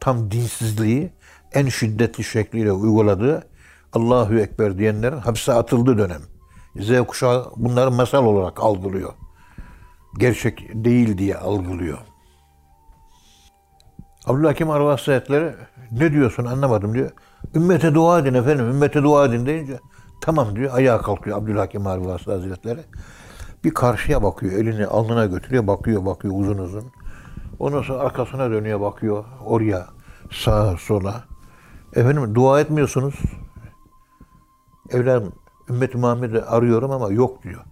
tam 0.00 0.30
dinsizliği 0.30 1.12
en 1.52 1.68
şiddetli 1.68 2.24
şekliyle 2.24 2.72
uyguladığı 2.72 3.46
Allahu 3.92 4.38
Ekber 4.38 4.78
diyenlerin 4.78 5.18
hapse 5.18 5.52
atıldığı 5.52 5.98
dönem. 5.98 6.22
Z 6.76 7.06
kuşağı 7.06 7.52
bunları 7.56 7.90
masal 7.90 8.24
olarak 8.24 8.60
algılıyor. 8.60 9.12
Gerçek 10.18 10.70
değil 10.74 11.18
diye 11.18 11.36
algılıyor. 11.36 11.98
Abdülhakim 14.26 14.70
Arvas 14.70 15.00
Hazretleri 15.00 15.54
ne 15.90 16.12
diyorsun 16.12 16.44
anlamadım 16.44 16.94
diyor. 16.94 17.10
Ümmete 17.54 17.94
dua 17.94 18.18
edin 18.18 18.34
efendim, 18.34 18.66
ümmete 18.70 19.02
dua 19.02 19.26
edin 19.26 19.46
deyince 19.46 19.78
tamam 20.20 20.56
diyor. 20.56 20.74
Ayağa 20.74 21.02
kalkıyor 21.02 21.38
Abdülhakim 21.38 21.86
Arvas 21.86 22.26
Hazretleri. 22.26 22.80
Bir 23.64 23.74
karşıya 23.74 24.22
bakıyor, 24.22 24.52
elini 24.52 24.86
alnına 24.86 25.26
götürüyor, 25.26 25.66
bakıyor, 25.66 26.06
bakıyor 26.06 26.34
uzun 26.36 26.58
uzun. 26.58 26.92
Ondan 27.58 27.82
sonra 27.82 27.98
arkasına 27.98 28.50
dönüyor, 28.50 28.80
bakıyor 28.80 29.24
oraya, 29.44 29.86
sağa, 30.32 30.76
sola. 30.76 31.24
Efendim 31.94 32.34
dua 32.34 32.60
etmiyorsunuz. 32.60 33.14
Evladım, 34.90 35.32
ümmet-i 35.70 35.98
Muhammed'i 35.98 36.42
arıyorum 36.42 36.90
ama 36.90 37.12
yok 37.12 37.42
diyor. 37.42 37.64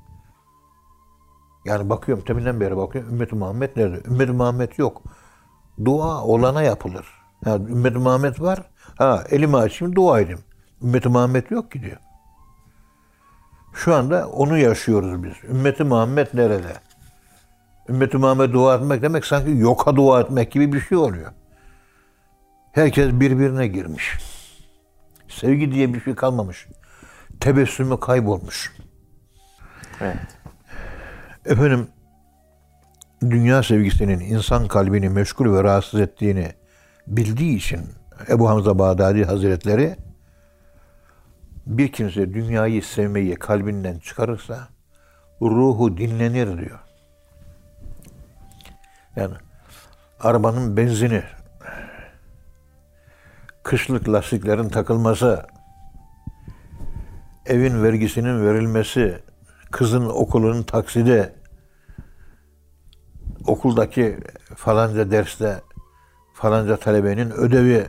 Yani 1.64 1.90
bakıyorum, 1.90 2.24
teminden 2.24 2.60
beri 2.60 2.76
bakıyorum, 2.76 3.12
ümmet-i 3.12 3.34
Muhammed 3.34 3.76
nerede? 3.76 4.02
Ümmet-i 4.08 4.32
Muhammed 4.32 4.72
yok. 4.78 5.02
Dua 5.84 6.22
olana 6.22 6.62
yapılır. 6.62 7.06
Ha, 7.44 7.56
ümmet-i 7.56 7.98
Muhammed 7.98 8.40
var, 8.40 8.70
ha 8.98 9.24
elimi 9.30 9.56
açayım, 9.56 9.96
dua 9.96 10.20
edeyim. 10.20 10.40
Ümmet-i 10.82 11.08
Muhammed 11.08 11.50
yok 11.50 11.72
ki 11.72 11.82
diyor. 11.82 11.96
Şu 13.74 13.94
anda 13.94 14.28
onu 14.28 14.58
yaşıyoruz 14.58 15.24
biz. 15.24 15.32
Ümmeti 15.50 15.84
Muhammed 15.84 16.26
nerede? 16.34 16.72
Ümmeti 17.88 18.16
Muhammed 18.16 18.52
dua 18.52 18.74
etmek 18.74 19.02
demek 19.02 19.24
sanki 19.24 19.50
yoka 19.50 19.96
dua 19.96 20.20
etmek 20.20 20.52
gibi 20.52 20.72
bir 20.72 20.80
şey 20.80 20.98
oluyor. 20.98 21.32
Herkes 22.72 23.12
birbirine 23.12 23.66
girmiş. 23.66 24.18
Sevgi 25.28 25.72
diye 25.72 25.94
bir 25.94 26.00
şey 26.00 26.14
kalmamış. 26.14 26.66
Tebessümü 27.40 28.00
kaybolmuş. 28.00 28.72
Evet. 30.00 30.16
Efendim, 31.46 31.88
dünya 33.20 33.62
sevgisinin 33.62 34.20
insan 34.20 34.68
kalbini 34.68 35.08
meşgul 35.08 35.54
ve 35.54 35.64
rahatsız 35.64 36.00
ettiğini 36.00 36.52
bildiği 37.06 37.56
için 37.56 37.80
Ebu 38.28 38.48
Hamza 38.48 38.78
Bağdadi 38.78 39.24
Hazretleri 39.24 39.96
bir 41.66 41.92
kimse 41.92 42.34
dünyayı 42.34 42.82
sevmeyi 42.82 43.34
kalbinden 43.34 43.98
çıkarırsa 43.98 44.68
ruhu 45.42 45.96
dinlenir 45.96 46.58
diyor. 46.58 46.80
Yani 49.16 49.34
arabanın 50.20 50.76
benzini, 50.76 51.22
kışlık 53.62 54.08
lastiklerin 54.08 54.68
takılması, 54.68 55.46
evin 57.46 57.82
vergisinin 57.82 58.46
verilmesi, 58.46 59.22
kızın 59.70 60.06
okulunun 60.06 60.62
taksidi, 60.62 61.34
okuldaki 63.46 64.18
falanca 64.56 65.10
derste 65.10 65.62
falanca 66.34 66.76
talebenin 66.76 67.30
ödevi 67.30 67.86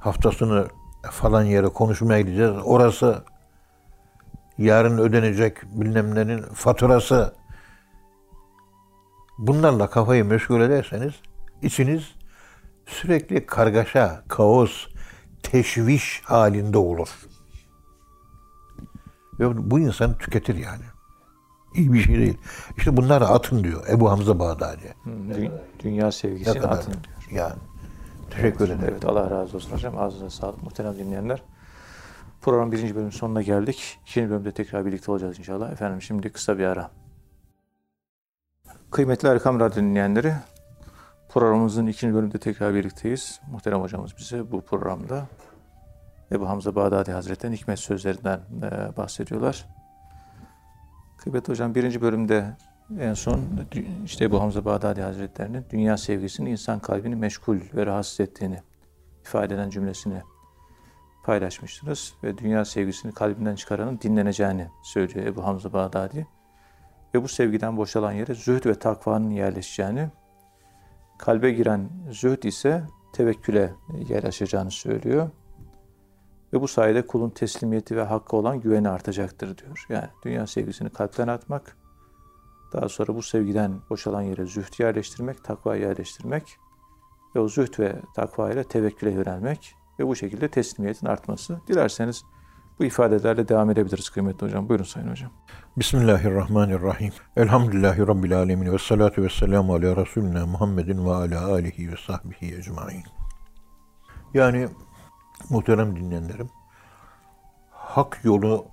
haftasını 0.00 0.68
falan 1.10 1.42
yere 1.44 1.68
konuşmaya 1.68 2.20
gideceğiz. 2.20 2.52
Orası 2.64 3.24
yarın 4.58 4.98
ödenecek 4.98 5.56
bilmem 5.64 6.14
nenin 6.14 6.42
faturası. 6.42 7.34
Bunlarla 9.38 9.90
kafayı 9.90 10.24
meşgul 10.24 10.60
ederseniz 10.60 11.12
içiniz 11.62 12.14
sürekli 12.86 13.46
kargaşa, 13.46 14.22
kaos, 14.28 14.86
teşviş 15.42 16.22
halinde 16.24 16.78
olur. 16.78 17.08
Ve 19.40 19.70
bu 19.70 19.78
insanı 19.80 20.18
tüketir 20.18 20.54
yani. 20.54 20.84
İyi 21.74 21.92
bir 21.92 22.00
şey 22.00 22.18
değil. 22.18 22.38
İşte 22.76 22.96
bunları 22.96 23.26
atın 23.26 23.64
diyor 23.64 23.88
Ebu 23.88 24.10
Hamza 24.10 24.38
Bağdadi. 24.38 24.94
Dü- 25.06 25.50
dünya 25.82 26.12
sevgisini 26.12 26.62
atın 26.62 26.92
diyor. 26.92 27.48
yani. 27.48 27.60
Teşekkür 28.36 28.64
ederim. 28.64 28.80
Evet 28.88 29.04
Allah 29.04 29.30
razı 29.30 29.56
olsun 29.56 29.70
hocam. 29.72 29.98
Ağzınıza 29.98 30.30
sağlık 30.30 30.62
muhterem 30.62 30.98
dinleyenler. 30.98 31.42
Program 32.40 32.72
birinci 32.72 32.94
bölümün 32.94 33.10
sonuna 33.10 33.42
geldik. 33.42 33.98
İkinci 34.06 34.30
bölümde 34.30 34.52
tekrar 34.52 34.86
birlikte 34.86 35.12
olacağız 35.12 35.38
inşallah. 35.38 35.72
Efendim 35.72 36.02
şimdi 36.02 36.32
kısa 36.32 36.58
bir 36.58 36.64
ara. 36.64 36.90
Kıymetli 38.90 39.28
Erkam 39.28 39.60
Radyo 39.60 39.82
dinleyenleri, 39.82 40.34
programımızın 41.28 41.86
ikinci 41.86 42.14
bölümünde 42.14 42.38
tekrar 42.38 42.74
birlikteyiz. 42.74 43.40
Muhterem 43.50 43.80
hocamız 43.80 44.16
bize 44.18 44.52
bu 44.52 44.60
programda 44.60 45.26
Ebu 46.32 46.48
Hamza 46.48 46.74
Bağdadi 46.74 47.12
Hazretleri'nin 47.12 47.56
hikmet 47.56 47.78
sözlerinden 47.78 48.40
e, 48.62 48.96
bahsediyorlar. 48.96 49.66
Kıymetli 51.18 51.50
hocam 51.50 51.74
birinci 51.74 52.02
bölümde 52.02 52.56
en 52.98 53.14
son 53.14 53.40
işte 54.04 54.24
Ebu 54.24 54.40
Hamza 54.40 54.64
Bağdadi 54.64 55.02
Hazretleri'nin 55.02 55.64
dünya 55.70 55.96
sevgisinin 55.96 56.50
insan 56.50 56.78
kalbini 56.78 57.16
meşgul 57.16 57.58
ve 57.74 57.86
rahatsız 57.86 58.20
ettiğini 58.20 58.58
ifade 59.20 59.54
eden 59.54 59.70
cümlesini 59.70 60.22
paylaşmıştınız. 61.24 62.14
Ve 62.22 62.38
dünya 62.38 62.64
sevgisini 62.64 63.12
kalbinden 63.12 63.54
çıkaranın 63.54 63.98
dinleneceğini 64.02 64.68
söylüyor 64.82 65.26
Ebu 65.26 65.44
Hamza 65.44 65.72
Bağdadi. 65.72 66.26
Ve 67.14 67.22
bu 67.22 67.28
sevgiden 67.28 67.76
boşalan 67.76 68.12
yere 68.12 68.34
zühd 68.34 68.66
ve 68.66 68.74
takvanın 68.74 69.30
yerleşeceğini, 69.30 70.08
kalbe 71.18 71.50
giren 71.50 71.88
zühd 72.10 72.42
ise 72.42 72.82
tevekküle 73.12 73.72
yerleşeceğini 74.08 74.70
söylüyor. 74.70 75.30
Ve 76.52 76.60
bu 76.60 76.68
sayede 76.68 77.06
kulun 77.06 77.30
teslimiyeti 77.30 77.96
ve 77.96 78.02
hakkı 78.02 78.36
olan 78.36 78.60
güveni 78.60 78.88
artacaktır 78.88 79.58
diyor. 79.58 79.86
Yani 79.88 80.08
dünya 80.24 80.46
sevgisini 80.46 80.90
kalpten 80.90 81.28
atmak, 81.28 81.76
daha 82.74 82.88
sonra 82.88 83.14
bu 83.14 83.22
sevgiden 83.22 83.80
boşalan 83.90 84.22
yere 84.22 84.46
zühd 84.46 84.80
yerleştirmek, 84.80 85.44
takva 85.44 85.76
yerleştirmek 85.76 86.56
ve 87.36 87.40
o 87.40 87.48
zühd 87.48 87.78
ve 87.78 88.02
takva 88.14 88.50
ile 88.50 88.64
tevekküle 88.64 89.10
yönelmek 89.10 89.74
ve 89.98 90.06
bu 90.06 90.16
şekilde 90.16 90.48
teslimiyetin 90.48 91.06
artması. 91.06 91.60
Dilerseniz 91.68 92.24
bu 92.78 92.84
ifadelerle 92.84 93.48
devam 93.48 93.70
edebiliriz 93.70 94.10
kıymetli 94.10 94.46
hocam. 94.46 94.68
Buyurun 94.68 94.84
Sayın 94.84 95.10
Hocam. 95.10 95.30
Bismillahirrahmanirrahim. 95.76 97.12
Elhamdülillahi 97.36 98.00
Rabbil 98.00 98.38
alemin 98.38 98.72
ve 98.72 98.78
salatu 98.78 99.22
ve 99.22 99.28
selamu 99.28 99.74
ala 99.74 99.96
Resulina 99.96 100.46
Muhammedin 100.46 101.06
ve 101.06 101.14
ala 101.14 101.46
alihi 101.52 101.92
ve 101.92 101.96
sahbihi 101.96 102.54
ecmain. 102.56 103.04
Yani 104.34 104.68
muhterem 105.50 105.96
dinleyenlerim, 105.96 106.50
hak 107.70 108.20
yolu 108.24 108.66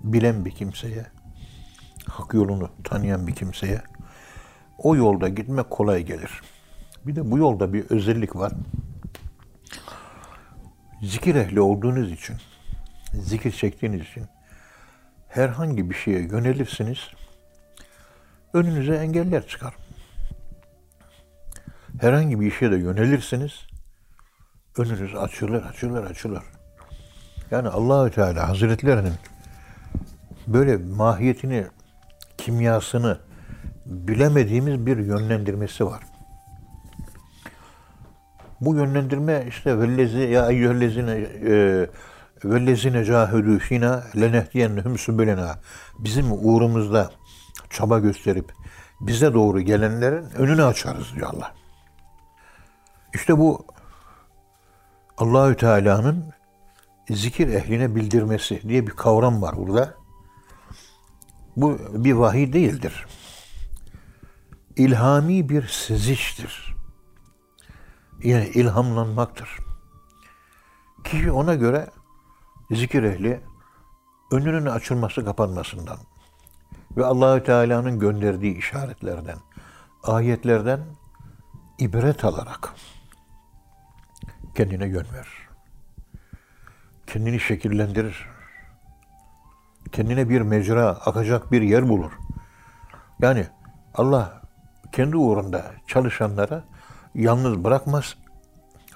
bilen 0.00 0.44
bir 0.44 0.50
kimseye, 0.50 1.06
hak 2.10 2.34
yolunu 2.34 2.70
tanıyan 2.84 3.26
bir 3.26 3.34
kimseye 3.34 3.82
o 4.78 4.96
yolda 4.96 5.28
gitmek 5.28 5.70
kolay 5.70 6.02
gelir. 6.02 6.42
Bir 7.06 7.16
de 7.16 7.30
bu 7.30 7.38
yolda 7.38 7.72
bir 7.72 7.90
özellik 7.90 8.36
var. 8.36 8.52
Zikir 11.02 11.34
ehli 11.34 11.60
olduğunuz 11.60 12.12
için, 12.12 12.36
zikir 13.12 13.52
çektiğiniz 13.52 14.00
için 14.00 14.24
herhangi 15.28 15.90
bir 15.90 15.94
şeye 15.94 16.20
yönelirsiniz, 16.20 16.98
önünüze 18.52 18.94
engeller 18.94 19.46
çıkar. 19.46 19.74
Herhangi 22.00 22.40
bir 22.40 22.46
işe 22.46 22.70
de 22.70 22.76
yönelirsiniz, 22.76 23.52
önünüz 24.78 25.14
açılır, 25.14 25.62
açılır, 25.62 26.04
açılır. 26.04 26.42
Yani 27.50 27.68
Allahü 27.68 28.10
Teala 28.10 28.48
Hazretlerinin 28.48 29.14
böyle 30.46 30.76
mahiyetini, 30.76 31.66
kimyasını 32.50 33.18
bilemediğimiz 33.86 34.86
bir 34.86 34.96
yönlendirmesi 34.96 35.86
var. 35.86 36.02
Bu 38.60 38.74
yönlendirme 38.74 39.44
işte 39.48 39.78
vellezi 39.78 40.18
ya 40.18 40.50
eyyühellezine 40.50 41.14
vellezine 42.44 43.04
cahedü 43.04 43.58
fina 43.58 44.04
lenehdiyennehum 44.16 44.98
sübülena 44.98 45.58
bizim 45.98 46.32
uğrumuzda 46.32 47.10
çaba 47.70 47.98
gösterip 47.98 48.52
bize 49.00 49.34
doğru 49.34 49.60
gelenlerin 49.60 50.30
önünü 50.30 50.64
açarız 50.64 51.14
diyor 51.14 51.30
Allah. 51.34 51.54
İşte 53.14 53.38
bu 53.38 53.66
Allahü 55.18 55.56
Teala'nın 55.56 56.24
zikir 57.10 57.48
ehline 57.48 57.94
bildirmesi 57.94 58.62
diye 58.68 58.86
bir 58.86 58.92
kavram 58.92 59.42
var 59.42 59.56
burada. 59.56 59.99
Bu 61.56 61.78
bir 62.04 62.12
vahiy 62.12 62.52
değildir. 62.52 63.06
İlhami 64.76 65.48
bir 65.48 65.66
seziştir. 65.66 66.74
Yani 68.22 68.48
ilhamlanmaktır. 68.48 69.58
Kişi 71.04 71.32
ona 71.32 71.54
göre 71.54 71.90
zikir 72.70 73.02
ehli 73.02 73.40
önünün 74.32 74.66
açılması 74.66 75.24
kapanmasından 75.24 75.98
ve 76.96 77.04
Allahü 77.04 77.44
Teala'nın 77.44 77.98
gönderdiği 77.98 78.58
işaretlerden, 78.58 79.38
ayetlerden 80.02 80.80
ibret 81.78 82.24
alarak 82.24 82.74
kendine 84.54 84.86
yön 84.86 85.06
verir. 85.14 85.48
Kendini 87.06 87.40
şekillendirir. 87.40 88.39
Kendine 89.92 90.28
bir 90.28 90.40
mecra, 90.40 90.88
akacak 90.88 91.52
bir 91.52 91.62
yer 91.62 91.88
bulur. 91.88 92.12
Yani 93.20 93.46
Allah 93.94 94.42
kendi 94.92 95.16
uğrunda 95.16 95.64
çalışanlara 95.86 96.64
yalnız 97.14 97.64
bırakmaz. 97.64 98.16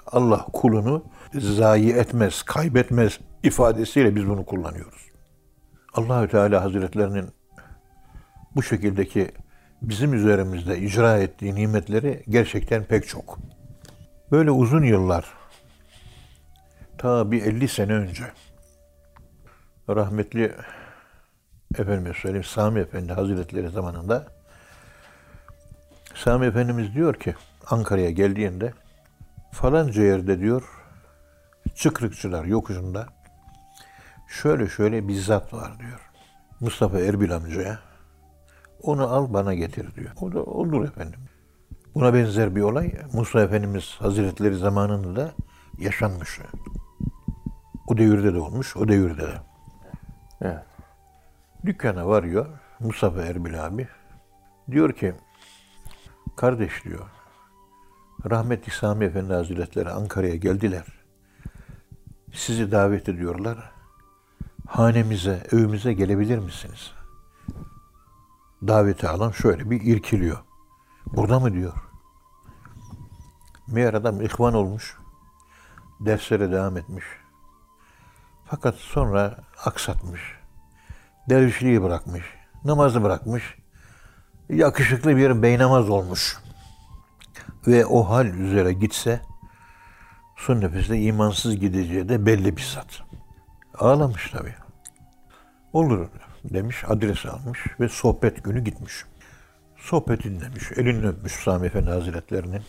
Allah 0.07 0.45
kulunu 0.53 1.03
zayi 1.33 1.93
etmez, 1.93 2.43
kaybetmez 2.43 3.19
ifadesiyle 3.43 4.15
biz 4.15 4.27
bunu 4.27 4.45
kullanıyoruz. 4.45 5.05
Allahü 5.93 6.27
Teala 6.27 6.63
Hazretlerinin 6.63 7.29
bu 8.55 8.63
şekildeki 8.63 9.31
bizim 9.81 10.13
üzerimizde 10.13 10.77
icra 10.77 11.17
ettiği 11.17 11.55
nimetleri 11.55 12.23
gerçekten 12.29 12.83
pek 12.83 13.07
çok. 13.07 13.39
Böyle 14.31 14.51
uzun 14.51 14.83
yıllar, 14.83 15.25
ta 16.97 17.31
bir 17.31 17.41
50 17.41 17.67
sene 17.67 17.93
önce 17.93 18.23
rahmetli 19.89 20.51
efendime 21.73 22.13
söyleyeyim 22.13 22.43
Sami 22.43 22.79
Efendi 22.79 23.13
Hazretleri 23.13 23.69
zamanında 23.69 24.27
Sami 26.15 26.45
Efendimiz 26.45 26.93
diyor 26.93 27.13
ki 27.13 27.35
Ankara'ya 27.69 28.11
geldiğinde 28.11 28.73
falanca 29.51 30.03
yerde 30.03 30.39
diyor 30.39 30.63
çıkrıkçılar 31.75 32.45
yokuşunda 32.45 33.07
şöyle 34.27 34.67
şöyle 34.67 35.07
bir 35.07 35.15
zat 35.15 35.53
var 35.53 35.79
diyor. 35.79 36.09
Mustafa 36.59 36.99
Erbil 36.99 37.35
amcaya 37.35 37.79
onu 38.81 39.13
al 39.13 39.33
bana 39.33 39.53
getir 39.53 39.95
diyor. 39.95 40.11
O 40.21 40.33
da 40.33 40.43
olur 40.43 40.85
efendim. 40.85 41.19
Buna 41.95 42.13
benzer 42.13 42.55
bir 42.55 42.61
olay 42.61 42.93
Musa 43.13 43.41
Efendimiz 43.41 43.95
Hazretleri 43.99 44.55
zamanında 44.55 45.15
da 45.15 45.31
yaşanmış. 45.79 46.39
O 47.87 47.97
devirde 47.97 48.33
de 48.33 48.39
olmuş, 48.39 48.77
o 48.77 48.87
devirde 48.87 49.21
de. 49.21 49.37
Evet. 50.41 50.63
Dükkana 51.65 52.07
varıyor 52.07 52.45
Mustafa 52.79 53.21
Erbil 53.21 53.65
abi. 53.65 53.87
Diyor 54.71 54.93
ki, 54.93 55.15
kardeş 56.35 56.83
diyor, 56.83 57.09
rahmetli 58.29 58.71
Sami 58.71 59.05
Efendi 59.05 59.33
Hazretleri 59.33 59.89
Ankara'ya 59.89 60.35
geldiler. 60.35 60.85
Sizi 62.33 62.71
davet 62.71 63.09
ediyorlar. 63.09 63.71
Hanemize, 64.67 65.43
evimize 65.51 65.93
gelebilir 65.93 66.37
misiniz? 66.37 66.93
Daveti 68.67 69.07
alan 69.07 69.31
şöyle 69.31 69.69
bir 69.69 69.81
irkiliyor. 69.81 70.37
Burada 71.05 71.39
mı 71.39 71.53
diyor. 71.53 71.73
Meğer 73.67 73.93
adam 73.93 74.21
ihvan 74.21 74.53
olmuş. 74.53 74.97
Derslere 75.99 76.51
devam 76.51 76.77
etmiş. 76.77 77.05
Fakat 78.45 78.75
sonra 78.75 79.37
aksatmış. 79.65 80.44
Dervişliği 81.29 81.83
bırakmış. 81.83 82.23
Namazı 82.65 83.03
bırakmış. 83.03 83.55
Yakışıklı 84.49 85.17
bir 85.17 85.41
beynamaz 85.41 85.89
olmuş. 85.89 86.37
Ve 87.67 87.85
o 87.85 88.09
hal 88.09 88.25
üzere 88.25 88.73
gitse 88.73 89.21
son 90.37 90.61
nefeste 90.61 90.97
imansız 90.97 91.55
gideceği 91.55 92.09
de 92.09 92.25
belli 92.25 92.57
bir 92.57 92.61
zat. 92.73 93.01
Ağlamış 93.79 94.31
tabii. 94.31 94.55
Olur 95.73 96.07
demiş, 96.43 96.83
adres 96.87 97.25
almış 97.25 97.59
ve 97.79 97.89
sohbet 97.89 98.43
günü 98.43 98.63
gitmiş. 98.63 98.93
Sohbet 99.77 100.23
dinlemiş, 100.23 100.71
elini 100.71 101.07
öpmüş 101.07 101.33
Sami 101.33 101.67
Efendi 101.67 101.89
Hazretlerinin. 101.89 102.61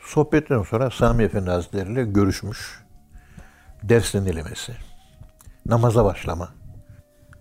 Sohbetten 0.00 0.62
sonra 0.62 0.90
Sami 0.90 1.22
Efendi 1.22 1.50
Hazretleri 1.50 2.12
görüşmüş. 2.12 2.84
Ders 3.82 4.14
dinlemesi, 4.14 4.72
namaza 5.66 6.04
başlama. 6.04 6.48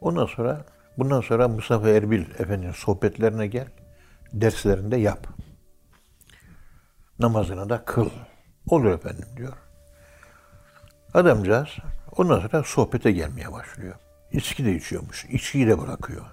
Ondan 0.05 0.25
sonra, 0.25 0.65
bundan 0.97 1.21
sonra 1.21 1.47
Mustafa 1.47 1.89
Erbil 1.89 2.21
Efendi'nin 2.39 2.71
sohbetlerine 2.71 3.47
gel, 3.47 3.67
derslerinde 4.33 4.97
yap. 4.97 5.27
Namazını 7.19 7.69
da 7.69 7.85
kıl. 7.85 8.09
Olur 8.67 8.91
efendim 8.91 9.27
diyor. 9.37 9.53
Adamcağız 11.13 11.69
ondan 12.17 12.39
sonra 12.39 12.63
sohbete 12.63 13.11
gelmeye 13.11 13.51
başlıyor. 13.51 13.95
İçki 14.31 14.65
de 14.65 14.75
içiyormuş. 14.75 15.25
İçkiyi 15.25 15.67
de 15.67 15.81
bırakıyor. 15.81 16.25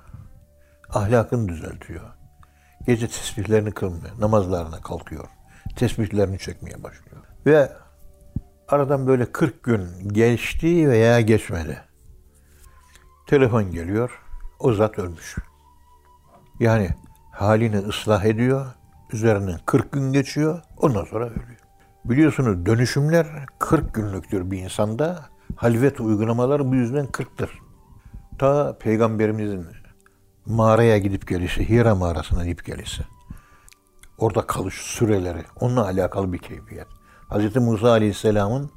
Ahlakını 0.90 1.48
düzeltiyor. 1.48 2.04
Gece 2.86 3.08
tesbihlerini 3.08 3.70
kılmıyor. 3.70 4.20
Namazlarına 4.20 4.80
kalkıyor. 4.80 5.28
Tesbihlerini 5.76 6.38
çekmeye 6.38 6.82
başlıyor. 6.82 7.22
Ve 7.46 7.72
aradan 8.68 9.06
böyle 9.06 9.32
40 9.32 9.62
gün 9.62 10.08
geçti 10.08 10.88
veya 10.88 11.20
geçmedi. 11.20 11.91
Telefon 13.26 13.70
geliyor. 13.70 14.22
O 14.58 14.72
zat 14.72 14.98
ölmüş. 14.98 15.36
Yani 16.60 16.88
halini 17.30 17.78
ıslah 17.78 18.24
ediyor. 18.24 18.66
Üzerinden 19.12 19.58
40 19.66 19.92
gün 19.92 20.12
geçiyor. 20.12 20.62
Ondan 20.76 21.04
sonra 21.04 21.26
ölüyor. 21.26 21.58
Biliyorsunuz 22.04 22.66
dönüşümler 22.66 23.26
40 23.58 23.94
günlüktür 23.94 24.50
bir 24.50 24.58
insanda. 24.58 25.24
Halvet 25.56 26.00
uygulamaları 26.00 26.70
bu 26.70 26.74
yüzden 26.74 27.06
40'tır. 27.06 27.50
Ta 28.38 28.78
Peygamberimizin 28.78 29.66
mağaraya 30.46 30.98
gidip 30.98 31.28
gelişi, 31.28 31.68
Hira 31.68 31.94
mağarasına 31.94 32.44
gidip 32.44 32.64
gelişi. 32.64 33.02
Orada 34.18 34.46
kalış 34.46 34.74
süreleri, 34.74 35.44
onunla 35.60 35.84
alakalı 35.84 36.32
bir 36.32 36.38
keyfiyet. 36.38 36.86
Hz. 37.30 37.56
Musa 37.56 37.90
Aleyhisselam'ın 37.90 38.70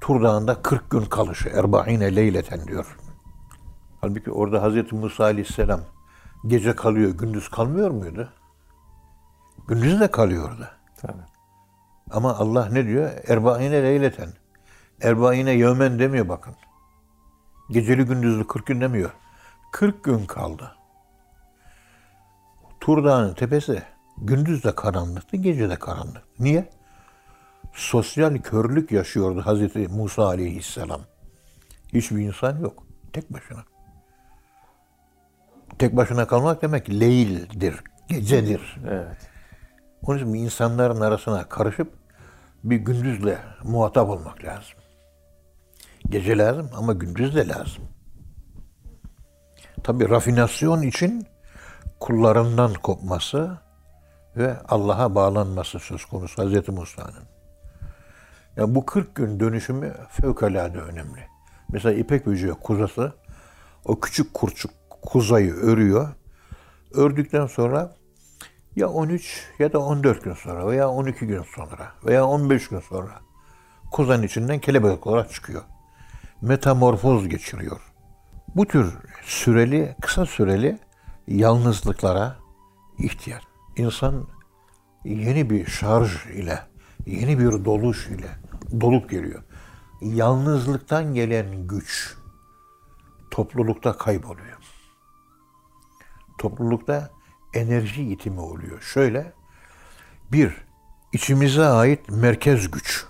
Tur 0.00 0.22
Dağı'nda 0.22 0.62
40 0.62 0.90
gün 0.90 1.04
kalışı, 1.04 1.48
erba'ine 1.48 2.16
leyleten 2.16 2.66
diyor. 2.66 2.96
Halbuki 4.00 4.30
orada 4.30 4.68
Hz. 4.68 4.92
Musa 4.92 5.24
Aleyhisselam 5.24 5.80
gece 6.46 6.76
kalıyor, 6.76 7.10
gündüz 7.10 7.48
kalmıyor 7.48 7.90
muydu? 7.90 8.28
Gündüz 9.68 10.00
de 10.00 10.10
kalıyordu. 10.10 10.68
Tabii. 11.00 11.22
Ama 12.10 12.34
Allah 12.34 12.68
ne 12.68 12.86
diyor? 12.86 13.10
Erbaine 13.28 13.82
leyleten. 13.82 14.32
Erbaine 15.02 15.50
yevmen 15.50 15.98
demiyor 15.98 16.28
bakın. 16.28 16.54
Geceli 17.70 18.04
gündüzlü 18.04 18.46
40 18.46 18.66
gün 18.66 18.80
demiyor. 18.80 19.10
40 19.72 20.04
gün 20.04 20.26
kaldı. 20.26 20.76
Tur 22.80 23.04
Dağı'nın 23.04 23.34
tepesi 23.34 23.82
gündüz 24.18 24.64
de 24.64 24.74
karanlıktı, 24.74 25.36
gece 25.36 25.70
de 25.70 25.76
karanlık. 25.76 26.22
Niye? 26.38 26.70
Sosyal 27.72 28.38
körlük 28.38 28.92
yaşıyordu 28.92 29.42
Hazreti 29.44 29.88
Musa 29.88 30.26
aleyhisselam. 30.26 31.00
Hiçbir 31.94 32.18
insan 32.18 32.58
yok. 32.58 32.82
Tek 33.12 33.32
başına. 33.32 33.64
Tek 35.80 35.96
başına 35.96 36.26
kalmak 36.26 36.62
demek 36.62 36.90
leyldir, 36.90 37.80
gecedir. 38.08 38.76
Evet. 38.88 39.16
Onun 40.02 40.18
için 40.18 40.34
insanların 40.34 41.00
arasına 41.00 41.48
karışıp 41.48 41.92
bir 42.64 42.76
gündüzle 42.76 43.38
muhatap 43.62 44.08
olmak 44.08 44.44
lazım. 44.44 44.78
Gece 46.08 46.38
lazım 46.38 46.70
ama 46.76 46.92
gündüz 46.92 47.36
de 47.36 47.48
lazım. 47.48 47.82
Tabi 49.82 50.08
rafinasyon 50.08 50.82
için 50.82 51.26
kullarından 52.00 52.74
kopması 52.74 53.58
ve 54.36 54.56
Allah'a 54.68 55.14
bağlanması 55.14 55.78
söz 55.78 56.04
konusu 56.04 56.42
Hz. 56.42 56.68
Musa'nın. 56.68 57.24
Yani 58.56 58.74
bu 58.74 58.86
40 58.86 59.14
gün 59.14 59.40
dönüşümü 59.40 59.94
fevkalade 60.10 60.78
önemli. 60.78 61.28
Mesela 61.68 61.94
ipek 61.94 62.26
böceği 62.26 62.52
kuzası 62.52 63.12
o 63.84 64.00
küçük 64.00 64.34
kurçuk 64.34 64.79
kuzayı 65.02 65.54
örüyor. 65.54 66.08
Ördükten 66.94 67.46
sonra 67.46 67.96
ya 68.76 68.88
13 68.88 69.48
ya 69.58 69.72
da 69.72 69.78
14 69.78 70.24
gün 70.24 70.34
sonra 70.34 70.66
veya 70.66 70.88
12 70.88 71.26
gün 71.26 71.42
sonra 71.42 71.92
veya 72.06 72.26
15 72.26 72.68
gün 72.68 72.80
sonra 72.80 73.20
kuzanın 73.90 74.22
içinden 74.22 74.58
kelebek 74.58 75.06
olarak 75.06 75.32
çıkıyor. 75.32 75.62
Metamorfoz 76.42 77.28
geçiriyor. 77.28 77.80
Bu 78.56 78.66
tür 78.66 78.94
süreli, 79.24 79.96
kısa 80.00 80.26
süreli 80.26 80.78
yalnızlıklara 81.28 82.36
ihtiyaç. 82.98 83.42
İnsan 83.76 84.26
yeni 85.04 85.50
bir 85.50 85.66
şarj 85.66 86.26
ile, 86.34 86.58
yeni 87.06 87.38
bir 87.38 87.64
doluş 87.64 88.06
ile 88.06 88.28
dolup 88.80 89.10
geliyor. 89.10 89.42
Yalnızlıktan 90.00 91.14
gelen 91.14 91.66
güç 91.68 92.16
toplulukta 93.30 93.96
kayboluyor. 93.96 94.59
Toplulukta 96.40 97.10
enerji 97.54 98.02
itimi 98.02 98.40
oluyor. 98.40 98.80
Şöyle, 98.80 99.32
bir, 100.32 100.52
içimize 101.12 101.64
ait 101.64 102.08
merkez 102.08 102.70
güç. 102.70 103.06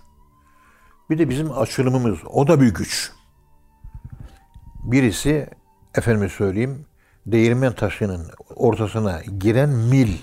Bir 1.11 1.19
de 1.19 1.29
bizim 1.29 1.59
açılımımız, 1.59 2.19
o 2.27 2.49
da 2.49 2.61
bir 2.61 2.75
güç. 2.75 3.12
Birisi, 4.83 5.51
efendime 5.95 6.29
söyleyeyim, 6.29 6.87
değirmen 7.27 7.73
taşının 7.73 8.27
ortasına 8.57 9.23
giren 9.38 9.69
mil. 9.69 10.16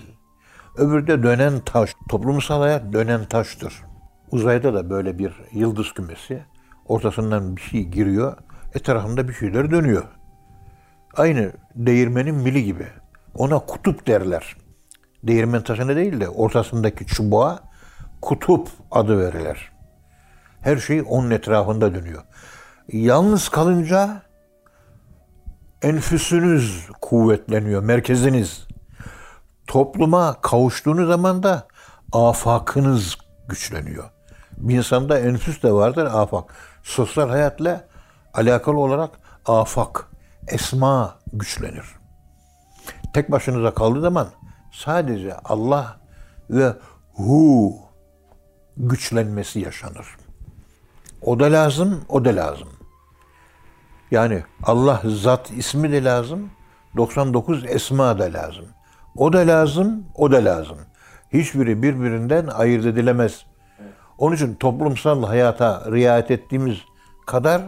Öbürü 0.78 1.08
de 1.08 1.24
dönen 1.24 1.60
taş. 1.60 1.96
Toplumsal 2.10 2.62
hayat 2.62 2.93
dönen 2.93 3.26
taştır. 3.26 3.84
Uzayda 4.32 4.74
da 4.74 4.89
böyle 4.89 5.20
bir 5.20 5.34
yıldız 5.52 5.93
kümesi. 5.93 6.46
Ortasından 6.86 7.56
bir 7.56 7.62
şey 7.62 7.84
giriyor. 7.84 8.38
Etrafında 8.74 9.28
bir 9.28 9.34
şeyler 9.34 9.72
dönüyor. 9.72 10.16
Aynı 11.17 11.51
değirmenin 11.75 12.36
mili 12.36 12.63
gibi. 12.63 12.88
Ona 13.36 13.60
kutup 13.60 14.08
derler. 14.08 14.56
Değirmen 15.23 15.62
taşına 15.62 15.95
değil 15.95 16.19
de 16.19 16.30
ortasındaki 16.30 17.06
çubuğa 17.06 17.60
kutup 18.21 18.67
adı 18.91 19.19
verilir. 19.19 19.71
Her 20.62 20.77
şey 20.77 21.03
onun 21.08 21.32
etrafında 21.32 21.95
dönüyor. 21.95 22.23
Yalnız 22.91 23.49
kalınca 23.49 24.21
enfüsünüz 25.82 26.88
kuvvetleniyor, 27.01 27.84
merkeziniz. 27.84 28.67
Topluma 29.67 30.41
kavuştuğunuz 30.41 31.08
zaman 31.08 31.43
da 31.43 31.67
afakınız 32.12 33.17
güçleniyor. 33.49 34.03
Bir 34.58 34.77
insanda 34.77 35.19
enfüs 35.19 35.63
de 35.63 35.71
vardır, 35.71 36.06
afak. 36.06 36.53
Sosyal 36.84 37.30
hayatla 37.30 37.88
alakalı 38.34 38.80
olarak 38.80 39.10
afak, 39.45 40.07
esma 40.47 41.19
güçlenir. 41.33 41.86
Tek 43.13 43.31
başınıza 43.31 43.73
kaldığı 43.73 44.01
zaman 44.01 44.27
sadece 44.71 45.36
Allah 45.36 45.99
ve 46.49 46.73
hu 47.13 47.75
güçlenmesi 48.77 49.60
yaşanır. 49.60 50.07
O 51.21 51.39
da 51.39 51.51
lazım, 51.51 52.05
o 52.10 52.25
da 52.25 52.36
lazım. 52.36 52.69
Yani 54.12 54.43
Allah 54.63 55.01
zat 55.05 55.51
ismi 55.51 55.91
de 55.91 56.03
lazım, 56.03 56.49
99 56.97 57.65
esma 57.65 58.19
da 58.19 58.23
lazım. 58.23 58.65
O 59.15 59.33
da 59.33 59.38
lazım, 59.38 60.05
o 60.15 60.31
da 60.31 60.45
lazım. 60.45 60.77
Hiçbiri 61.33 61.83
birbirinden 61.83 62.47
ayırt 62.47 62.86
edilemez. 62.86 63.45
Onun 64.17 64.36
için 64.36 64.55
toplumsal 64.55 65.23
hayata 65.23 65.91
riayet 65.91 66.31
ettiğimiz 66.31 66.77
kadar 67.25 67.62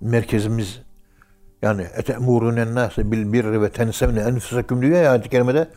merkezimiz 0.00 0.82
yani 1.62 1.82
etemurun 1.82 2.74
nase 2.74 3.12
bil 3.12 3.32
birri 3.32 3.62
ve 3.62 3.70
tensevne 3.70 4.20
enfusakum 4.20 4.82
diyor 4.82 5.02
ya 5.02 5.10
ayet-i 5.10 5.28
kerimede 5.28 5.68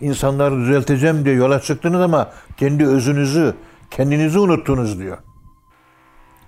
insanları 0.00 0.56
düzelteceğim 0.56 1.24
diye 1.24 1.34
yola 1.34 1.60
çıktınız 1.60 2.00
ama 2.00 2.30
kendi 2.56 2.86
özünüzü, 2.86 3.54
kendinizi 3.90 4.38
unuttunuz 4.38 4.98
diyor. 4.98 5.18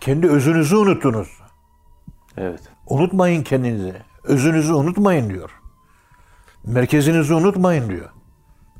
Kendi 0.01 0.29
özünüzü 0.29 0.77
unuttunuz. 0.77 1.29
Evet. 2.37 2.61
Unutmayın 2.87 3.43
kendinizi. 3.43 3.95
Özünüzü 4.25 4.73
unutmayın 4.73 5.31
diyor. 5.31 5.51
Merkezinizi 6.65 7.35
unutmayın 7.35 7.89
diyor. 7.89 8.09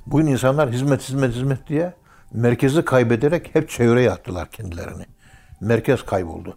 Bugün 0.07 0.27
insanlar 0.27 0.71
hizmet 0.71 1.03
hizmet 1.03 1.35
hizmet 1.35 1.69
diye 1.69 1.95
merkezi 2.33 2.85
kaybederek 2.85 3.55
hep 3.55 3.71
çevreye 3.71 4.11
attılar 4.11 4.51
kendilerini. 4.51 5.07
Merkez 5.61 6.03
kayboldu. 6.03 6.57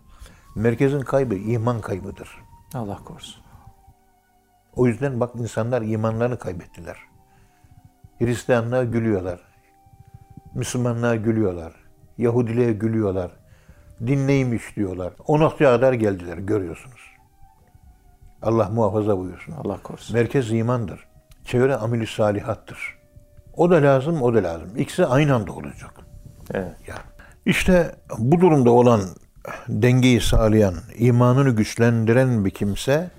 Merkezin 0.56 1.01
kaybı 1.01 1.36
iman 1.36 1.82
kaybıdır. 1.82 2.30
Allah 2.73 2.97
korusun. 3.05 3.43
O 4.75 4.88
yüzden 4.88 5.19
bak 5.19 5.36
insanlar 5.36 5.81
imanlarını 5.81 6.39
kaybettiler. 6.39 6.97
Hristiyanlığa 8.19 8.84
gülüyorlar. 8.84 9.39
Müslümanlığa 10.53 11.15
gülüyorlar. 11.15 11.73
Yahudiliğe 12.17 12.73
gülüyorlar. 12.73 13.31
Din 14.07 14.27
neymiş 14.27 14.75
diyorlar. 14.75 15.13
O 15.27 15.39
noktaya 15.39 15.71
kadar 15.71 15.93
geldiler 15.93 16.38
görüyorsunuz. 16.38 17.01
Allah 18.41 18.69
muhafaza 18.69 19.17
buyursun. 19.17 19.53
Allah 19.53 19.77
korusun. 19.84 20.15
Merkez 20.15 20.51
imandır. 20.51 21.07
Çevre 21.45 21.75
ameli 21.75 22.07
salihattır. 22.07 22.97
O 23.53 23.71
da 23.71 23.75
lazım, 23.75 24.21
o 24.21 24.34
da 24.34 24.43
lazım. 24.43 24.69
İkisi 24.77 25.05
aynı 25.05 25.36
anda 25.36 25.51
olacak. 25.51 25.93
Evet. 26.53 26.75
Ya. 26.88 26.95
İşte 27.45 27.95
bu 28.17 28.41
durumda 28.41 28.71
olan 28.71 29.01
dengeyi 29.67 30.21
sağlayan, 30.21 30.75
imanını 30.95 31.49
güçlendiren 31.49 32.45
bir 32.45 32.49
kimse 32.49 33.10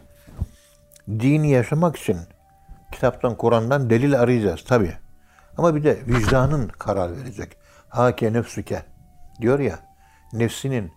dini 1.08 1.50
yaşamak 1.50 1.96
için 1.96 2.16
kitaptan, 2.92 3.36
Kur'an'dan 3.36 3.90
delil 3.90 4.20
arayacağız 4.20 4.64
tabi. 4.64 4.96
Ama 5.58 5.74
bir 5.74 5.84
de 5.84 5.98
vicdanın 6.06 6.68
karar 6.68 7.16
verecek. 7.16 7.56
Hake 7.88 8.32
nefsüke 8.32 8.82
diyor 9.40 9.58
ya, 9.58 9.78
nefsinin 10.32 10.92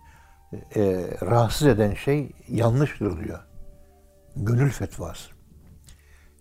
e, 0.76 0.82
rahatsız 1.22 1.66
eden 1.66 1.94
şey 1.94 2.32
yanlıştır 2.48 3.24
diyor. 3.24 3.38
Gönül 4.36 4.70
fetvası. 4.70 5.30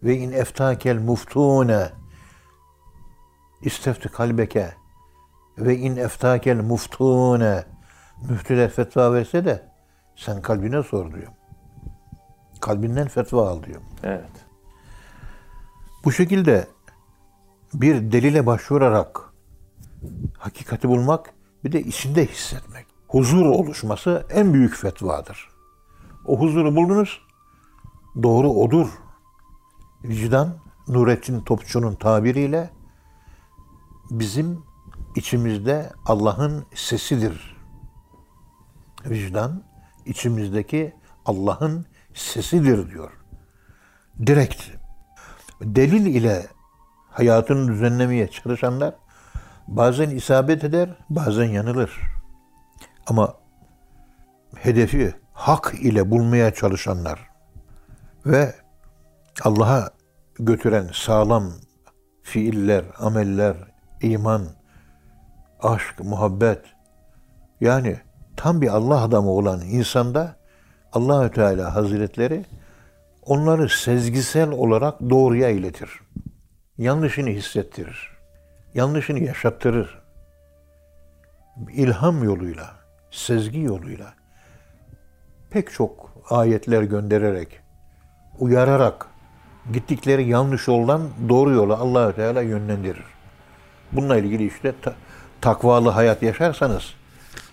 Ve 0.03 0.17
in 0.17 0.31
eftakel 0.31 0.97
muftune 0.97 1.89
istefti 3.61 4.09
kalbeke 4.09 4.73
ve 5.57 5.77
in 5.77 5.95
eftakel 5.95 6.57
muftune 6.57 7.63
müftüler 8.29 8.69
fetva 8.69 9.13
verse 9.13 9.45
de 9.45 9.69
sen 10.15 10.41
kalbine 10.41 10.83
sor 10.83 11.13
diyor. 11.13 11.31
Kalbinden 12.61 13.07
fetva 13.07 13.49
al 13.49 13.63
diyor. 13.63 13.81
Evet. 14.03 14.45
Bu 16.05 16.11
şekilde 16.11 16.67
bir 17.73 18.11
delile 18.11 18.45
başvurarak 18.45 19.21
hakikati 20.37 20.89
bulmak 20.89 21.33
bir 21.63 21.71
de 21.71 21.81
içinde 21.81 22.25
hissetmek. 22.25 22.85
Huzur 23.07 23.45
oluşması 23.45 24.25
en 24.29 24.53
büyük 24.53 24.75
fetvadır. 24.75 25.49
O 26.25 26.39
huzuru 26.39 26.75
buldunuz, 26.75 27.21
doğru 28.23 28.49
odur. 28.49 28.87
Vicdan, 30.03 30.57
Nurettin 30.87 31.41
Topçu'nun 31.41 31.95
tabiriyle 31.95 32.69
bizim 34.09 34.63
içimizde 35.15 35.91
Allah'ın 36.05 36.65
sesidir. 36.75 37.54
Vicdan 39.05 39.63
içimizdeki 40.05 40.95
Allah'ın 41.25 41.85
sesidir 42.13 42.91
diyor. 42.91 43.11
Direkt. 44.25 44.61
Delil 45.61 46.05
ile 46.05 46.45
hayatını 47.09 47.67
düzenlemeye 47.67 48.27
çalışanlar 48.27 48.95
bazen 49.67 50.09
isabet 50.09 50.63
eder, 50.63 50.89
bazen 51.09 51.45
yanılır. 51.45 51.99
Ama 53.07 53.33
hedefi 54.55 55.13
hak 55.33 55.73
ile 55.81 56.11
bulmaya 56.11 56.53
çalışanlar 56.53 57.19
ve 58.25 58.55
Allah'a 59.43 59.89
götüren 60.39 60.89
sağlam 60.93 61.51
fiiller, 62.23 62.85
ameller, 62.97 63.55
iman, 64.01 64.47
aşk, 65.61 65.99
muhabbet 65.99 66.61
yani 67.61 67.97
tam 68.37 68.61
bir 68.61 68.67
Allah 68.67 69.03
adamı 69.03 69.29
olan 69.29 69.61
insanda 69.61 70.35
Allahü 70.93 71.31
Teala 71.31 71.75
Hazretleri 71.75 72.45
onları 73.25 73.69
sezgisel 73.69 74.51
olarak 74.51 75.01
doğruya 75.09 75.49
iletir. 75.49 75.89
Yanlışını 76.77 77.29
hissettirir. 77.29 78.15
Yanlışını 78.73 79.19
yaşattırır. 79.19 80.01
İlham 81.73 82.23
yoluyla, 82.23 82.69
sezgi 83.11 83.59
yoluyla 83.59 84.13
pek 85.49 85.71
çok 85.71 86.09
ayetler 86.29 86.83
göndererek, 86.83 87.59
uyararak 88.39 89.07
gittikleri 89.73 90.27
yanlış 90.27 90.67
yoldan 90.67 91.01
doğru 91.29 91.51
yola 91.51 91.77
Allahü 91.77 92.15
Teala 92.15 92.41
yönlendirir. 92.41 93.03
Bununla 93.91 94.17
ilgili 94.17 94.47
işte 94.47 94.73
ta- 94.81 94.95
takvalı 95.41 95.89
hayat 95.89 96.23
yaşarsanız 96.23 96.93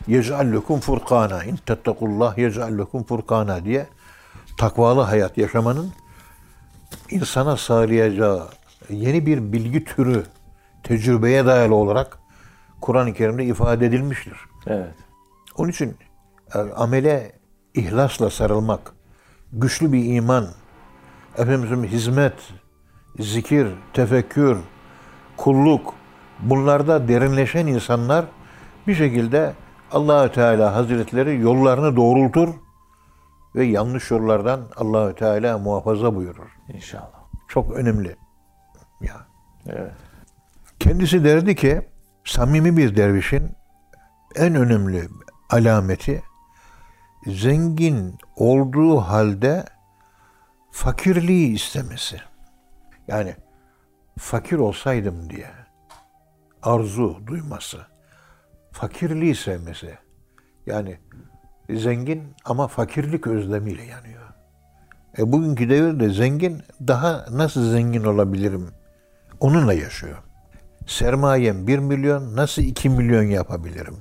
yec'al 0.06 0.52
lekum 0.52 0.80
furkana 0.80 1.44
in 1.44 1.56
tettakullah 1.56 2.38
yec'al 2.38 2.78
lekum 2.78 3.04
furkana 3.04 3.64
diye 3.64 3.86
takvalı 4.58 5.00
hayat 5.00 5.38
yaşamanın 5.38 5.92
insana 7.10 7.56
sağlayacağı 7.56 8.48
yeni 8.90 9.26
bir 9.26 9.52
bilgi 9.52 9.84
türü 9.84 10.24
tecrübeye 10.82 11.46
dayalı 11.46 11.74
olarak 11.74 12.18
Kur'an-ı 12.80 13.14
Kerim'de 13.14 13.44
ifade 13.44 13.86
edilmiştir. 13.86 14.36
Evet. 14.66 14.94
Onun 15.56 15.70
için 15.70 15.96
e, 16.54 16.58
amele 16.58 17.32
ihlasla 17.74 18.30
sarılmak, 18.30 18.92
güçlü 19.52 19.92
bir 19.92 20.14
iman, 20.14 20.48
efendim 21.38 21.84
hizmet, 21.84 22.34
zikir, 23.18 23.68
tefekkür, 23.92 24.58
kulluk 25.36 25.94
bunlarda 26.40 27.08
derinleşen 27.08 27.66
insanlar 27.66 28.24
bir 28.86 28.94
şekilde 28.94 29.54
Allahü 29.92 30.32
Teala 30.32 30.74
Hazretleri 30.74 31.40
yollarını 31.40 31.96
doğrultur 31.96 32.48
ve 33.54 33.64
yanlış 33.64 34.10
yollardan 34.10 34.60
Allahü 34.76 35.14
Teala 35.14 35.58
muhafaza 35.58 36.14
buyurur. 36.14 36.48
İnşallah. 36.68 37.22
Çok 37.48 37.72
önemli. 37.72 38.16
Ya. 39.00 39.26
Evet. 39.66 39.92
Kendisi 40.78 41.24
derdi 41.24 41.54
ki 41.54 41.88
samimi 42.24 42.76
bir 42.76 42.96
dervişin 42.96 43.50
en 44.36 44.54
önemli 44.54 45.08
alameti 45.50 46.22
zengin 47.26 48.18
olduğu 48.36 49.00
halde 49.00 49.64
fakirliği 50.70 51.54
istemesi. 51.54 52.20
Yani 53.08 53.36
fakir 54.18 54.56
olsaydım 54.56 55.30
diye 55.30 55.50
arzu 56.62 57.26
duyması. 57.26 57.91
Fakirliği 58.72 59.34
sevmesi. 59.34 59.98
Yani 60.66 60.98
zengin 61.70 62.34
ama 62.44 62.68
fakirlik 62.68 63.26
özlemiyle 63.26 63.84
yanıyor. 63.84 64.22
E 65.18 65.32
bugünkü 65.32 65.70
devirde 65.70 66.10
zengin 66.10 66.62
daha 66.80 67.26
nasıl 67.30 67.70
zengin 67.70 68.04
olabilirim? 68.04 68.68
Onunla 69.40 69.72
yaşıyor. 69.72 70.18
sermayem 70.86 71.66
1 71.66 71.78
milyon 71.78 72.36
nasıl 72.36 72.62
2 72.62 72.88
milyon 72.88 73.22
yapabilirim? 73.22 73.96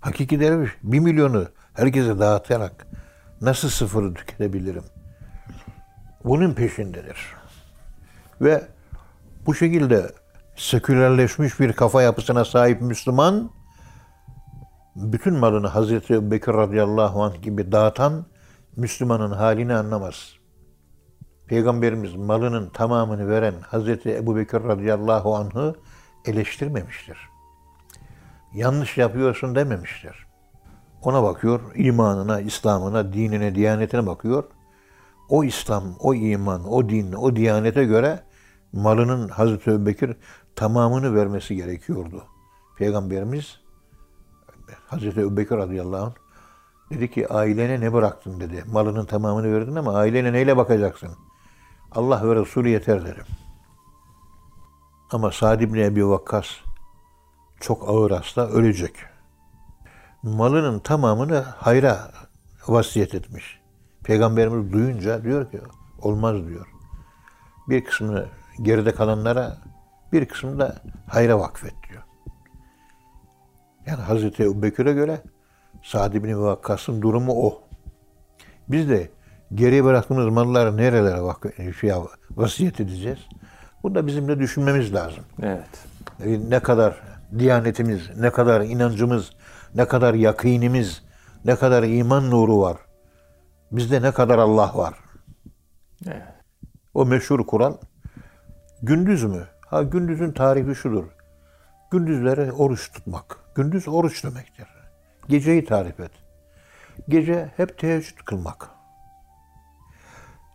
Hakiki 0.00 0.40
derviş 0.40 0.70
1 0.82 0.98
milyonu 1.00 1.48
herkese 1.74 2.18
dağıtarak 2.18 2.86
nasıl 3.40 3.68
sıfırı 3.68 4.14
tüketebilirim? 4.14 4.84
Bunun 6.24 6.54
peşindedir. 6.54 7.34
Ve 8.40 8.68
bu 9.46 9.54
şekilde 9.54 10.12
sekülerleşmiş 10.56 11.60
bir 11.60 11.72
kafa 11.72 12.02
yapısına 12.02 12.44
sahip 12.44 12.80
Müslüman 12.80 13.50
bütün 14.96 15.34
malını 15.34 15.66
Hazreti 15.66 16.14
Ebubekir 16.14 16.52
radıyallahu 16.52 17.22
anh 17.22 17.42
gibi 17.42 17.72
dağıtan 17.72 18.26
Müslümanın 18.76 19.32
halini 19.32 19.74
anlamaz. 19.74 20.32
Peygamberimiz 21.46 22.14
malının 22.14 22.68
tamamını 22.70 23.28
veren 23.28 23.54
Hazreti 23.60 24.14
Ebubekir 24.16 24.64
radıyallahu 24.64 25.36
anh'ı 25.36 25.74
eleştirmemiştir. 26.24 27.18
Yanlış 28.54 28.98
yapıyorsun 28.98 29.54
dememiştir. 29.54 30.26
Ona 31.02 31.22
bakıyor, 31.22 31.60
imanına, 31.74 32.40
İslam'ına, 32.40 33.12
dinine, 33.12 33.54
diyanetine 33.54 34.06
bakıyor. 34.06 34.44
O 35.28 35.44
İslam, 35.44 35.84
o 36.00 36.14
iman, 36.14 36.72
o 36.72 36.88
din, 36.88 37.12
o 37.12 37.36
diyanete 37.36 37.84
göre 37.84 38.20
malının 38.72 39.28
Hazreti 39.28 39.70
Ebubekir 39.70 40.16
tamamını 40.56 41.14
vermesi 41.14 41.56
gerekiyordu. 41.56 42.22
Peygamberimiz 42.78 43.63
Hazreti 44.86 45.20
Ebubekir 45.20 45.56
radıyallahu 45.56 46.04
anh 46.04 46.12
dedi 46.90 47.10
ki 47.10 47.28
ailene 47.28 47.80
ne 47.80 47.92
bıraktın 47.92 48.40
dedi. 48.40 48.64
Malının 48.72 49.06
tamamını 49.06 49.52
verdin 49.52 49.76
ama 49.76 49.94
ailene 49.94 50.32
neyle 50.32 50.56
bakacaksın? 50.56 51.10
Allah 51.92 52.28
ve 52.28 52.34
Resulü 52.34 52.68
yeter 52.68 53.04
dedim. 53.04 53.26
Ama 55.12 55.32
Sa'd 55.32 55.60
ibn 55.60 55.78
Ebi 55.78 56.08
Vakkas 56.08 56.46
çok 57.60 57.88
ağır 57.88 58.10
hasta 58.10 58.46
ölecek. 58.48 58.96
Malının 60.22 60.78
tamamını 60.78 61.40
hayra 61.40 62.12
vasiyet 62.68 63.14
etmiş. 63.14 63.60
Peygamberimiz 64.04 64.72
duyunca 64.72 65.22
diyor 65.24 65.50
ki 65.50 65.60
olmaz 66.02 66.48
diyor. 66.48 66.66
Bir 67.68 67.84
kısmını 67.84 68.26
geride 68.62 68.94
kalanlara 68.94 69.58
bir 70.12 70.28
kısmını 70.28 70.58
da 70.58 70.82
hayra 71.08 71.38
vakfet 71.38 71.74
diyor. 71.88 72.02
Yani 73.86 74.02
Hazreti 74.02 74.42
Ebubekir'e 74.42 74.92
göre 74.92 75.20
Sa'd 75.82 76.12
ibn 76.14 76.34
Vakkas'ın 76.42 77.02
durumu 77.02 77.32
o. 77.46 77.62
Biz 78.68 78.88
de 78.90 79.08
geriye 79.54 79.84
bıraktığımız 79.84 80.26
malları 80.32 80.76
nerelere 80.76 81.16
vak- 81.18 81.74
şey, 81.74 81.92
vasiyet 82.36 82.80
edeceğiz? 82.80 83.18
Bunu 83.82 83.94
da 83.94 84.06
bizim 84.06 84.28
de 84.28 84.38
düşünmemiz 84.38 84.94
lazım. 84.94 85.24
Evet. 85.42 85.68
E, 86.24 86.50
Ne 86.50 86.60
kadar 86.60 87.00
diyanetimiz, 87.38 88.10
ne 88.20 88.30
kadar 88.30 88.60
inancımız, 88.60 89.30
ne 89.74 89.84
kadar 89.88 90.14
yakinimiz, 90.14 91.02
ne 91.44 91.56
kadar 91.56 91.82
iman 91.82 92.30
nuru 92.30 92.60
var. 92.60 92.76
Bizde 93.72 94.02
ne 94.02 94.12
kadar 94.12 94.38
Allah 94.38 94.72
var. 94.74 94.94
Evet. 96.06 96.22
O 96.94 97.04
meşhur 97.06 97.46
kural 97.46 97.74
gündüz 98.82 99.24
mü? 99.24 99.44
Ha 99.66 99.82
gündüzün 99.82 100.32
tarifi 100.32 100.74
şudur. 100.74 101.04
Gündüzleri 101.90 102.52
oruç 102.52 102.92
tutmak. 102.92 103.36
Gündüz 103.54 103.88
oruç 103.88 104.24
demektir. 104.24 104.66
Geceyi 105.28 105.64
tarif 105.64 106.00
et. 106.00 106.10
Gece 107.08 107.50
hep 107.56 107.78
teheccüd 107.78 108.18
kılmak. 108.24 108.70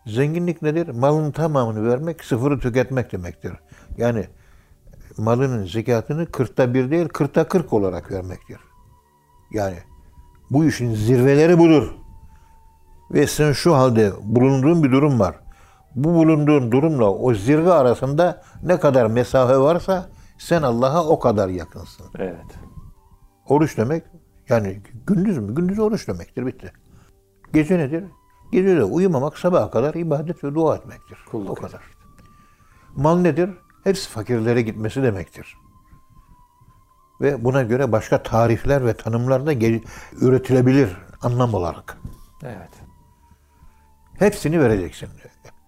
Zenginlik 0.06 0.62
nedir? 0.62 0.88
Malın 0.88 1.30
tamamını 1.30 1.88
vermek, 1.88 2.24
sıfırı 2.24 2.60
tüketmek 2.60 3.12
demektir. 3.12 3.52
Yani 3.96 4.26
malının 5.18 5.66
zekatını 5.66 6.26
kırkta 6.26 6.74
bir 6.74 6.90
değil, 6.90 7.08
kırkta 7.08 7.48
kırk 7.48 7.72
olarak 7.72 8.12
vermektir. 8.12 8.58
Yani 9.52 9.78
bu 10.50 10.64
işin 10.64 10.94
zirveleri 10.94 11.58
budur. 11.58 11.94
Ve 13.10 13.26
sen 13.26 13.52
şu 13.52 13.76
halde 13.76 14.12
bulunduğun 14.22 14.82
bir 14.82 14.92
durum 14.92 15.20
var. 15.20 15.36
Bu 15.94 16.14
bulunduğun 16.14 16.72
durumla 16.72 17.10
o 17.10 17.34
zirve 17.34 17.72
arasında 17.72 18.42
ne 18.62 18.80
kadar 18.80 19.06
mesafe 19.06 19.58
varsa 19.58 20.08
sen 20.38 20.62
Allah'a 20.62 21.06
o 21.06 21.18
kadar 21.18 21.48
yakınsın. 21.48 22.06
Evet. 22.18 22.69
Oruç 23.50 23.76
demek 23.76 24.04
yani 24.48 24.80
gündüz 25.06 25.38
mü? 25.38 25.54
Gündüz 25.54 25.78
oruç 25.78 26.08
demektir 26.08 26.46
bitti. 26.46 26.72
Gece 27.52 27.78
nedir? 27.78 28.04
Gece 28.52 28.76
de 28.76 28.84
uyumamak 28.84 29.38
sabaha 29.38 29.70
kadar 29.70 29.94
ibadet 29.94 30.44
ve 30.44 30.54
dua 30.54 30.76
etmektir. 30.76 31.18
Kulluk 31.30 31.50
o 31.50 31.54
kadar. 31.54 31.80
Mal 32.96 33.18
nedir? 33.18 33.50
Hepsi 33.84 34.08
fakirlere 34.08 34.62
gitmesi 34.62 35.02
demektir. 35.02 35.56
Ve 37.20 37.44
buna 37.44 37.62
göre 37.62 37.92
başka 37.92 38.22
tarifler 38.22 38.86
ve 38.86 38.94
tanımlar 38.94 39.46
da 39.46 39.52
üretilebilir 40.20 40.96
anlam 41.22 41.54
olarak. 41.54 41.98
Evet. 42.42 42.70
Hepsini 44.18 44.60
vereceksin. 44.60 45.08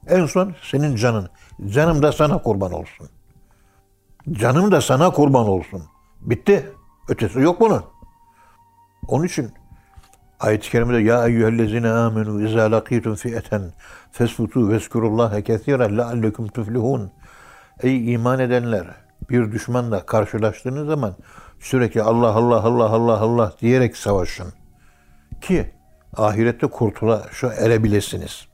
En 0.06 0.26
son 0.26 0.54
senin 0.62 0.96
canın. 0.96 1.28
Canım 1.66 2.02
da 2.02 2.12
sana 2.12 2.42
kurban 2.42 2.72
olsun. 2.72 3.08
Canım 4.30 4.72
da 4.72 4.80
sana 4.80 5.10
kurban 5.10 5.48
olsun. 5.48 5.82
Bitti. 6.20 6.72
Ötesi 7.08 7.40
yok 7.40 7.60
bunun. 7.60 7.84
Onun 9.08 9.24
için 9.24 9.52
ayet-i 10.40 10.70
kerimede 10.70 10.98
ya 10.98 11.26
eyyühellezine 11.26 11.90
amenu 11.90 12.48
izâ 12.48 12.70
lakîtum 12.70 13.14
fi'eten 13.14 13.62
fesfutu 14.12 14.68
vezkurullâhe 14.70 15.42
kesiren 15.42 15.98
leallekum 15.98 16.48
tuflihun. 16.48 17.10
Ey 17.82 18.12
iman 18.12 18.38
edenler 18.38 18.86
bir 19.30 19.52
düşmanla 19.52 20.06
karşılaştığınız 20.06 20.86
zaman 20.86 21.14
sürekli 21.60 22.02
Allah 22.02 22.28
Allah 22.34 22.62
Allah 22.62 22.90
Allah 22.90 23.20
Allah 23.20 23.52
diyerek 23.60 23.96
savaşın. 23.96 24.52
Ki 25.40 25.70
ahirette 26.16 26.66
kurtula 26.66 27.26
şu 27.30 27.46
erebilesiniz. 27.46 28.46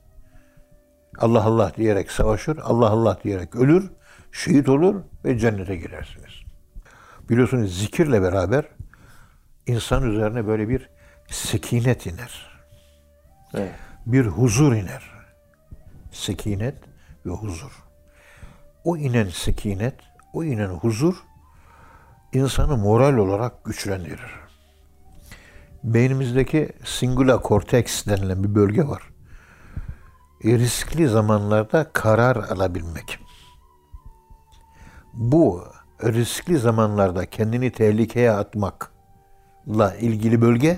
Allah 1.19 1.43
Allah 1.43 1.71
diyerek 1.77 2.11
savaşır, 2.11 2.57
Allah 2.57 2.89
Allah 2.89 3.17
diyerek 3.23 3.55
ölür, 3.55 3.91
şehit 4.31 4.69
olur 4.69 4.95
ve 5.25 5.37
cennete 5.37 5.75
girersiniz. 5.75 6.48
Biliyorsunuz 7.29 7.79
zikirle 7.79 8.21
beraber 8.21 8.65
insan 9.65 10.11
üzerine 10.11 10.47
böyle 10.47 10.69
bir 10.69 10.89
sekinet 11.27 12.05
iner. 12.05 12.61
Evet. 13.53 13.75
Bir 14.05 14.25
huzur 14.25 14.73
iner. 14.73 15.11
Sekinet 16.11 16.75
ve 17.25 17.31
huzur. 17.31 17.83
O 18.83 18.97
inen 18.97 19.29
sekinet, 19.29 19.95
o 20.33 20.43
inen 20.43 20.69
huzur 20.69 21.15
insanı 22.33 22.77
moral 22.77 23.17
olarak 23.17 23.63
güçlendirir. 23.63 24.39
Beynimizdeki 25.83 26.69
singula 26.83 27.41
cortex 27.43 28.07
denilen 28.07 28.43
bir 28.43 28.55
bölge 28.55 28.87
var. 28.87 29.03
E, 30.43 30.59
riskli 30.59 31.07
zamanlarda 31.07 31.91
karar 31.93 32.35
alabilmek. 32.35 33.19
Bu 35.13 35.63
riskli 36.03 36.57
zamanlarda 36.57 37.25
kendini 37.25 37.71
tehlikeye 37.71 38.31
atmakla 38.31 39.95
ilgili 39.99 40.41
bölge 40.41 40.77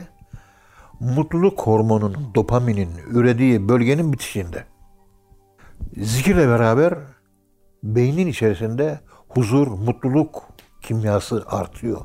mutluluk 1.00 1.62
hormonunun, 1.62 2.36
dopaminin 2.36 2.90
ürediği 3.12 3.70
bölgenin 3.70 4.14
bitişinde. 4.14 4.66
Zikirle 5.98 6.48
beraber 6.48 6.94
beynin 7.84 8.28
içerisinde 8.28 9.00
huzur, 9.28 9.68
mutluluk 9.68 10.44
kimyası 10.82 11.44
artıyor. 11.48 12.02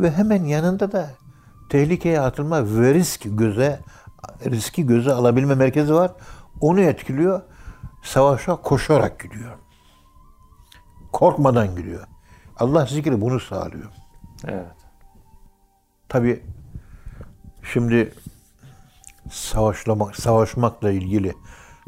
Ve 0.00 0.10
hemen 0.10 0.44
yanında 0.44 0.92
da 0.92 1.10
tehlikeye 1.68 2.20
atılma 2.20 2.80
ve 2.80 2.94
risk 2.94 3.20
göze 3.24 3.80
riski 4.46 4.86
göze 4.86 5.12
alabilme 5.12 5.54
merkezi 5.54 5.94
var. 5.94 6.12
Onu 6.60 6.80
etkiliyor. 6.80 7.42
Savaşa 8.02 8.56
koşarak 8.56 9.20
gidiyor. 9.20 9.58
Korkmadan 11.12 11.76
gidiyor. 11.76 12.06
Allah 12.58 12.86
zikri 12.86 13.20
bunu 13.20 13.40
sağlıyor. 13.40 13.90
Evet. 14.44 14.66
Tabi 16.08 16.42
şimdi 17.72 18.14
savaşlamak, 19.30 20.16
savaşmakla 20.16 20.90
ilgili 20.90 21.34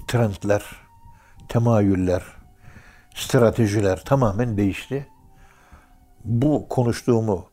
trendler, 0.09 0.65
temayüller, 1.49 2.23
stratejiler 3.15 4.05
tamamen 4.05 4.57
değişti. 4.57 5.07
Bu 6.25 6.69
konuştuğumu 6.69 7.47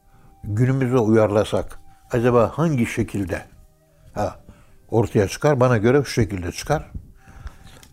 günümüze 0.44 0.98
uyarlasak 0.98 1.80
acaba 2.12 2.52
hangi 2.56 2.86
şekilde 2.86 3.46
ha, 4.14 4.40
ortaya 4.90 5.28
çıkar? 5.28 5.60
Bana 5.60 5.78
göre 5.78 6.04
şu 6.04 6.12
şekilde 6.12 6.52
çıkar. 6.52 6.92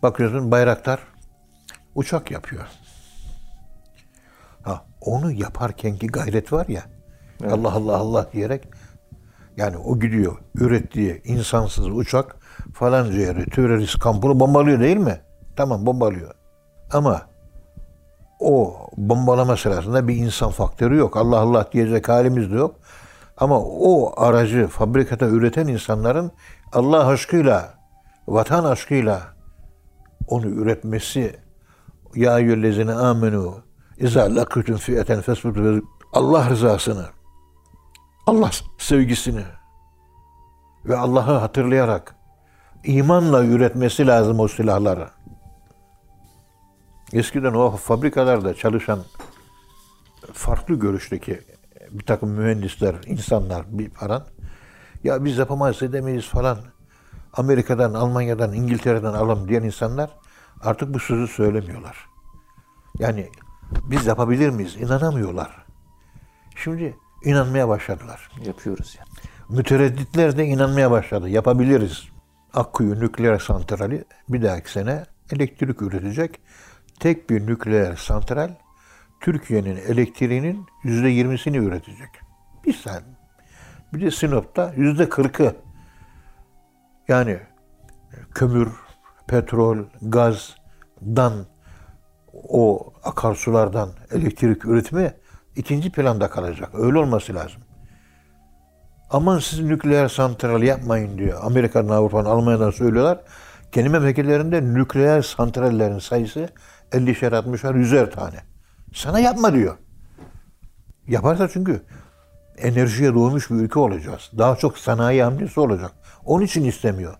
Bakıyorsun 0.03 0.51
Bayraktar 0.51 0.99
uçak 1.95 2.31
yapıyor. 2.31 2.65
Ha, 4.65 4.85
onu 5.01 5.31
yaparkenki 5.31 6.07
gayret 6.07 6.53
var 6.53 6.67
ya 6.67 6.83
Allah 7.51 7.71
Allah 7.73 7.97
Allah 7.97 8.27
diyerek 8.33 8.67
yani 9.57 9.77
o 9.77 9.99
gidiyor 9.99 10.37
ürettiği 10.55 11.21
insansız 11.25 11.87
uçak 11.87 12.35
falanca 12.73 13.19
yeri 13.19 13.49
terörist 13.49 13.99
kampını 13.99 14.39
bombalıyor 14.39 14.79
değil 14.79 14.97
mi? 14.97 15.21
Tamam 15.55 15.85
bombalıyor. 15.85 16.31
Ama 16.91 17.21
o 18.39 18.77
bombalama 18.97 19.57
sırasında 19.57 20.07
bir 20.07 20.15
insan 20.15 20.51
faktörü 20.51 20.97
yok. 20.97 21.17
Allah 21.17 21.39
Allah 21.39 21.69
diyecek 21.73 22.09
halimiz 22.09 22.51
de 22.51 22.55
yok. 22.55 22.75
Ama 23.37 23.59
o 23.59 24.13
aracı 24.21 24.67
fabrikata 24.67 25.25
üreten 25.25 25.67
insanların 25.67 26.31
Allah 26.73 27.07
aşkıyla, 27.07 27.73
vatan 28.27 28.63
aşkıyla 28.63 29.21
onu 30.27 30.47
üretmesi 30.47 31.35
ya 32.15 32.39
eyyühellezine 32.39 32.93
amenu 32.93 33.64
izâ 33.97 34.35
lakütüm 34.35 34.77
fiyeten 34.77 35.21
fesbutu 35.21 35.83
Allah 36.13 36.49
rızasını, 36.49 37.05
Allah 38.27 38.51
sevgisini 38.77 39.43
ve 40.85 40.97
Allah'ı 40.97 41.37
hatırlayarak 41.37 42.15
imanla 42.83 43.45
üretmesi 43.45 44.07
lazım 44.07 44.39
o 44.39 44.47
silahları. 44.47 45.09
Eskiden 47.13 47.53
o 47.53 47.71
fabrikalarda 47.71 48.53
çalışan 48.53 48.99
farklı 50.33 50.75
görüşteki 50.75 51.41
bir 51.91 52.05
takım 52.05 52.29
mühendisler, 52.29 52.95
insanlar 53.05 53.65
bir 53.69 53.89
paran 53.89 54.25
ya 55.03 55.25
biz 55.25 55.37
yapamayız 55.37 55.83
edemeyiz 55.83 56.25
falan 56.27 56.57
Amerika'dan, 57.33 57.93
Almanya'dan, 57.93 58.53
İngiltere'den 58.53 59.13
alalım 59.13 59.47
diyen 59.47 59.63
insanlar 59.63 60.09
artık 60.61 60.93
bu 60.93 60.99
sözü 60.99 61.27
söylemiyorlar. 61.27 61.97
Yani 62.99 63.29
biz 63.71 64.05
yapabilir 64.05 64.49
miyiz? 64.49 64.75
İnanamıyorlar. 64.75 65.65
Şimdi 66.55 66.95
inanmaya 67.23 67.69
başladılar. 67.69 68.29
Yapıyoruz 68.45 68.97
yani. 68.99 69.09
Müteredditler 69.49 70.37
de 70.37 70.45
inanmaya 70.45 70.91
başladı. 70.91 71.29
Yapabiliriz. 71.29 72.03
Akkuyu 72.53 72.99
nükleer 72.99 73.39
santrali 73.39 74.05
bir 74.29 74.43
dahaki 74.43 74.71
sene 74.71 75.03
elektrik 75.31 75.81
üretecek. 75.81 76.39
Tek 76.99 77.29
bir 77.29 77.47
nükleer 77.47 77.95
santral 77.95 78.49
Türkiye'nin 79.21 79.75
elektriğinin 79.75 80.65
yüzde 80.83 81.07
yirmisini 81.07 81.57
üretecek. 81.57 82.09
Bir 82.65 82.73
saniye. 82.73 83.15
Bir 83.93 84.01
de 84.01 84.11
Sinop'ta 84.11 84.73
yüzde 84.77 85.09
kırkı. 85.09 85.55
Yani 87.07 87.39
kömür, 88.33 88.69
petrol, 89.27 89.77
gazdan 90.01 91.45
o 92.49 92.93
akarsulardan 93.03 93.89
elektrik 94.11 94.65
üretimi 94.65 95.13
ikinci 95.55 95.91
planda 95.91 96.29
kalacak. 96.29 96.69
Öyle 96.73 96.97
olması 96.97 97.35
lazım. 97.35 97.61
Aman 99.09 99.39
siz 99.39 99.59
nükleer 99.59 100.07
santral 100.07 100.63
yapmayın 100.63 101.17
diyor. 101.17 101.39
Amerika'dan, 101.43 101.89
Avrupa'dan, 101.89 102.29
Almanya'dan 102.29 102.71
söylüyorlar. 102.71 103.19
Kendi 103.71 103.89
memleketlerinde 103.89 104.61
nükleer 104.61 105.21
santrallerin 105.21 105.99
sayısı 105.99 106.49
50'şer, 106.91 107.31
60'er, 107.31 107.83
100'er 107.83 108.11
tane. 108.11 108.37
Sana 108.93 109.19
yapma 109.19 109.53
diyor. 109.53 109.77
Yaparsa 111.07 111.47
çünkü 111.47 111.81
enerjiye 112.57 113.13
doğmuş 113.13 113.49
bir 113.49 113.55
ülke 113.55 113.79
olacağız. 113.79 114.31
Daha 114.37 114.55
çok 114.55 114.77
sanayi 114.77 115.23
hamlesi 115.23 115.59
olacak. 115.59 115.91
Onun 116.25 116.45
için 116.45 116.63
istemiyor. 116.63 117.13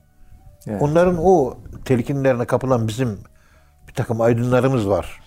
Evet. 0.68 0.82
Onların 0.82 1.18
o 1.20 1.58
telkinlerine 1.86 2.46
kapılan 2.46 2.88
bizim 2.88 3.20
takım 3.96 4.22
aydınlarımız 4.22 4.90
var. 4.90 5.22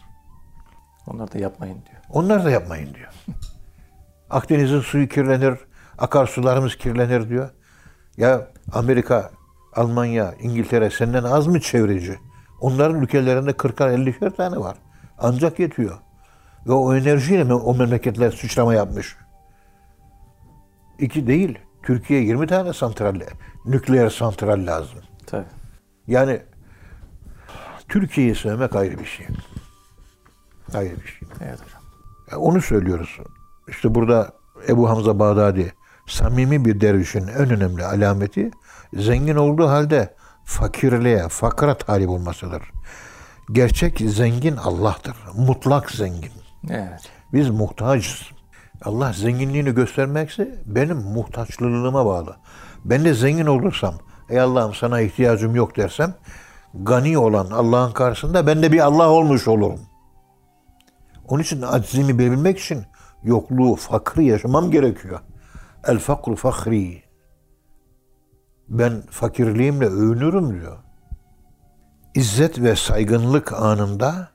Onlar 1.07 1.33
da 1.33 1.39
yapmayın 1.39 1.75
diyor. 1.75 2.03
Onlar 2.11 2.45
da 2.45 2.51
yapmayın 2.51 2.95
diyor. 2.95 3.13
Akdeniz'in 4.31 4.81
suyu 4.81 5.09
kirlenir, 5.09 5.55
akarsularımız 5.99 6.77
kirlenir 6.77 7.29
diyor. 7.29 7.51
Ya 8.17 8.49
Amerika, 8.73 9.31
Almanya, 9.77 10.35
İngiltere 10.41 10.91
senden 10.91 11.25
az 11.25 11.47
mı 11.47 11.61
çevreci? 11.61 12.19
Onların 12.61 13.03
ülkelerinde 13.03 13.51
40'ar 13.51 13.95
50'şer 13.95 14.37
tane 14.37 14.57
var. 14.57 14.77
Ancak 15.19 15.59
yetiyor. 15.59 15.99
Ve 16.67 16.73
o 16.73 16.95
enerjiyle 16.95 17.45
mi 17.45 17.55
o 17.55 17.75
memleketler 17.75 18.31
sıçrama 18.31 18.75
yapmış? 18.75 19.17
İki 20.99 21.27
değil. 21.27 21.59
Türkiye 21.83 22.21
20 22.23 22.47
tane 22.47 22.73
santral, 22.73 23.21
nükleer 23.67 24.11
santral 24.11 24.67
lazım. 24.67 24.99
Tabii. 25.27 25.45
Yani 26.07 26.41
Türkiye'yi 27.89 28.35
sevmek 28.35 28.77
ayrı 28.77 28.99
bir 28.99 29.05
şey. 29.05 29.27
Ayrı 30.75 30.97
bir 30.97 31.07
şey. 31.07 31.29
Evet 31.41 31.59
hocam. 31.65 32.43
Onu 32.43 32.63
söylüyoruz. 32.63 33.19
İşte 33.69 33.95
burada 33.95 34.33
Ebu 34.69 34.91
Hamza 34.91 35.19
Bağdadi 35.19 35.73
samimi 36.07 36.65
bir 36.65 36.81
dervişin 36.81 37.29
en 37.29 37.51
önemli 37.51 37.85
alameti 37.85 38.51
zengin 38.95 39.37
olduğu 39.37 39.69
halde 39.69 40.15
fakirliğe, 40.45 41.29
fakra 41.29 41.75
talip 41.75 42.09
olmasıdır. 42.09 42.63
Gerçek 43.53 43.99
zengin 43.99 44.57
Allah'tır. 44.57 45.17
Mutlak 45.37 45.91
zengin. 45.91 46.33
Evet. 46.71 47.11
Biz 47.33 47.51
muhtacız. 47.51 48.23
Allah 48.85 49.13
zenginliğini 49.13 49.75
göstermekse 49.75 50.63
benim 50.67 50.97
muhtaçlılığıma 50.97 52.07
bağlı. 52.07 52.37
Ben 52.85 53.05
de 53.05 53.15
zengin 53.15 53.47
olursam, 53.47 53.95
ey 54.31 54.41
Allah'ım 54.41 54.75
sana 54.75 55.01
ihtiyacım 55.01 55.55
yok 55.55 55.77
dersem, 55.77 56.15
gani 56.75 57.19
olan 57.19 57.51
Allah'ın 57.51 57.93
karşısında 57.93 58.47
ben 58.47 58.63
de 58.63 58.73
bir 58.73 58.79
Allah 58.81 59.11
olmuş 59.11 59.49
olurum. 59.49 59.81
Onun 61.29 61.43
için 61.43 61.63
aczimi 61.63 62.19
bilebilmek 62.19 62.59
için 62.59 62.85
yokluğu, 63.23 63.77
fakrı 63.77 64.23
yaşamam 64.23 64.71
gerekiyor. 64.71 65.21
El 65.87 65.99
fakru 65.99 66.37
fakri. 66.37 67.03
Ben 68.69 69.03
fakirliğimle 69.11 69.87
övünürüm 69.87 70.61
diyor. 70.61 70.79
İzzet 72.15 72.63
ve 72.63 72.77
saygınlık 72.77 73.53
anında 73.53 74.29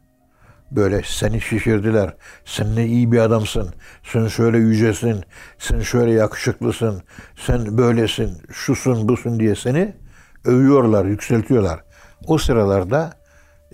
böyle 0.72 1.02
seni 1.06 1.42
şişirdiler. 1.42 2.16
Sen 2.46 2.76
ne 2.76 2.86
iyi 2.86 3.12
bir 3.12 3.20
adamsın. 3.20 3.74
Sen 4.04 4.28
şöyle 4.28 4.58
yücesin. 4.58 5.24
Sen 5.58 5.80
şöyle 5.80 6.12
yakışıklısın. 6.12 7.04
Sen 7.36 7.78
böylesin. 7.78 8.38
Şusun 8.52 9.10
busun 9.10 9.40
diye 9.40 9.56
seni 9.56 9.96
övüyorlar, 10.46 11.06
yükseltiyorlar. 11.06 11.84
O 12.28 12.38
sıralarda 12.38 13.14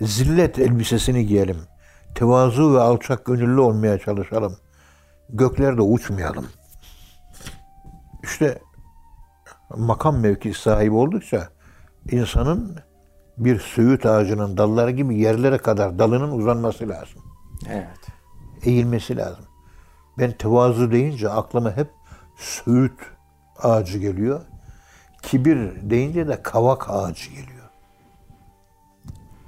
zillet 0.02 0.60
elbisesini 0.60 1.26
giyelim. 1.26 1.58
Tevazu 2.16 2.74
ve 2.74 2.80
alçak 2.80 3.26
gönüllü 3.26 3.60
olmaya 3.60 4.00
çalışalım. 4.00 4.58
Göklerde 5.30 5.82
uçmayalım. 5.82 6.48
İşte 8.24 8.60
makam 9.78 10.20
mevki 10.20 10.54
sahibi 10.54 10.96
oldukça 10.96 11.50
insanın 12.12 12.80
bir 13.38 13.60
söğüt 13.60 14.06
ağacının 14.06 14.58
dalları 14.58 14.92
gibi 14.92 15.20
yerlere 15.20 15.58
kadar 15.58 16.00
dalının 16.00 16.32
uzanması 16.32 16.90
lazım. 16.90 17.22
Evet. 17.70 18.00
Eğilmesi 18.64 19.18
lazım. 19.18 19.46
Ben 20.18 20.32
tevazu 20.32 20.92
deyince 20.92 21.30
aklıma 21.30 21.78
hep 21.78 21.90
söğüt 22.38 23.00
ağacı 23.58 23.98
geliyor. 23.98 24.42
Kibir 25.22 25.90
deyince 25.90 26.28
de 26.28 26.42
kavak 26.44 26.90
ağacı 26.90 27.30
geliyor. 27.30 27.59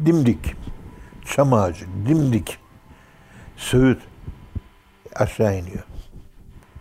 Dimdik. 0.05 0.55
Çam 1.25 1.53
ağacı, 1.53 1.85
dimdik. 2.07 2.57
Söğüt 3.57 4.01
aşağı 5.15 5.57
iniyor. 5.57 5.83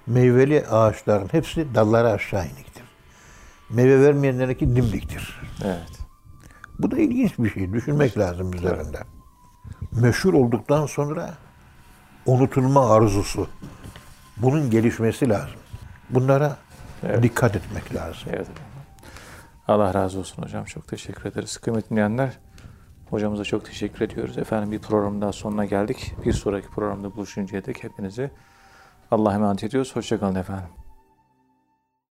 Meyveli 0.07 0.67
ağaçların 0.67 1.29
hepsi 1.33 1.75
dalları 1.75 2.11
aşağı 2.11 2.45
iniktir. 2.45 2.85
Meyve 3.71 4.07
vermeyenlerinki 4.07 4.77
dimdiktir. 4.77 5.41
Evet. 5.65 5.99
Bu 6.79 6.91
da 6.91 6.99
ilginç 6.99 7.39
bir 7.39 7.51
şey. 7.51 7.73
Düşünmek 7.73 8.19
lazım 8.19 8.55
üzerinde. 8.55 8.99
Meşhur 9.93 10.35
olduktan 10.35 10.87
sonra 10.87 11.35
unutulma 12.27 12.91
arzusu. 12.95 13.49
Bunun 14.37 14.71
gelişmesi 14.71 15.29
lazım. 15.29 15.61
Bunlara 16.11 16.57
Evet. 17.03 17.23
dikkat 17.23 17.57
etmek 17.57 17.95
lazım. 17.95 18.29
Evet. 18.33 18.47
Allah 19.69 19.95
razı 19.95 20.19
olsun 20.19 20.43
hocam. 20.43 20.65
Çok 20.65 20.89
teşekkür 20.89 21.25
ederiz. 21.31 21.59
Kıymetli 21.59 21.91
dinleyenler, 21.91 22.39
hocamıza 23.11 23.45
çok 23.45 23.65
teşekkür 23.65 24.05
ediyoruz. 24.05 24.39
Efendim 24.39 24.73
bir 24.73 24.79
program 24.79 25.21
daha 25.21 25.33
sonuna 25.33 25.65
geldik. 25.65 26.15
Bir 26.25 26.33
sonraki 26.33 26.69
programda 26.69 27.17
buluşuncaya 27.17 27.65
dek 27.65 27.85
hepinizi 27.85 28.31
Allah'a 29.11 29.35
emanet 29.35 29.65
ediyoruz. 29.65 29.97
Hoşçakalın 29.97 30.35
efendim. 30.35 30.80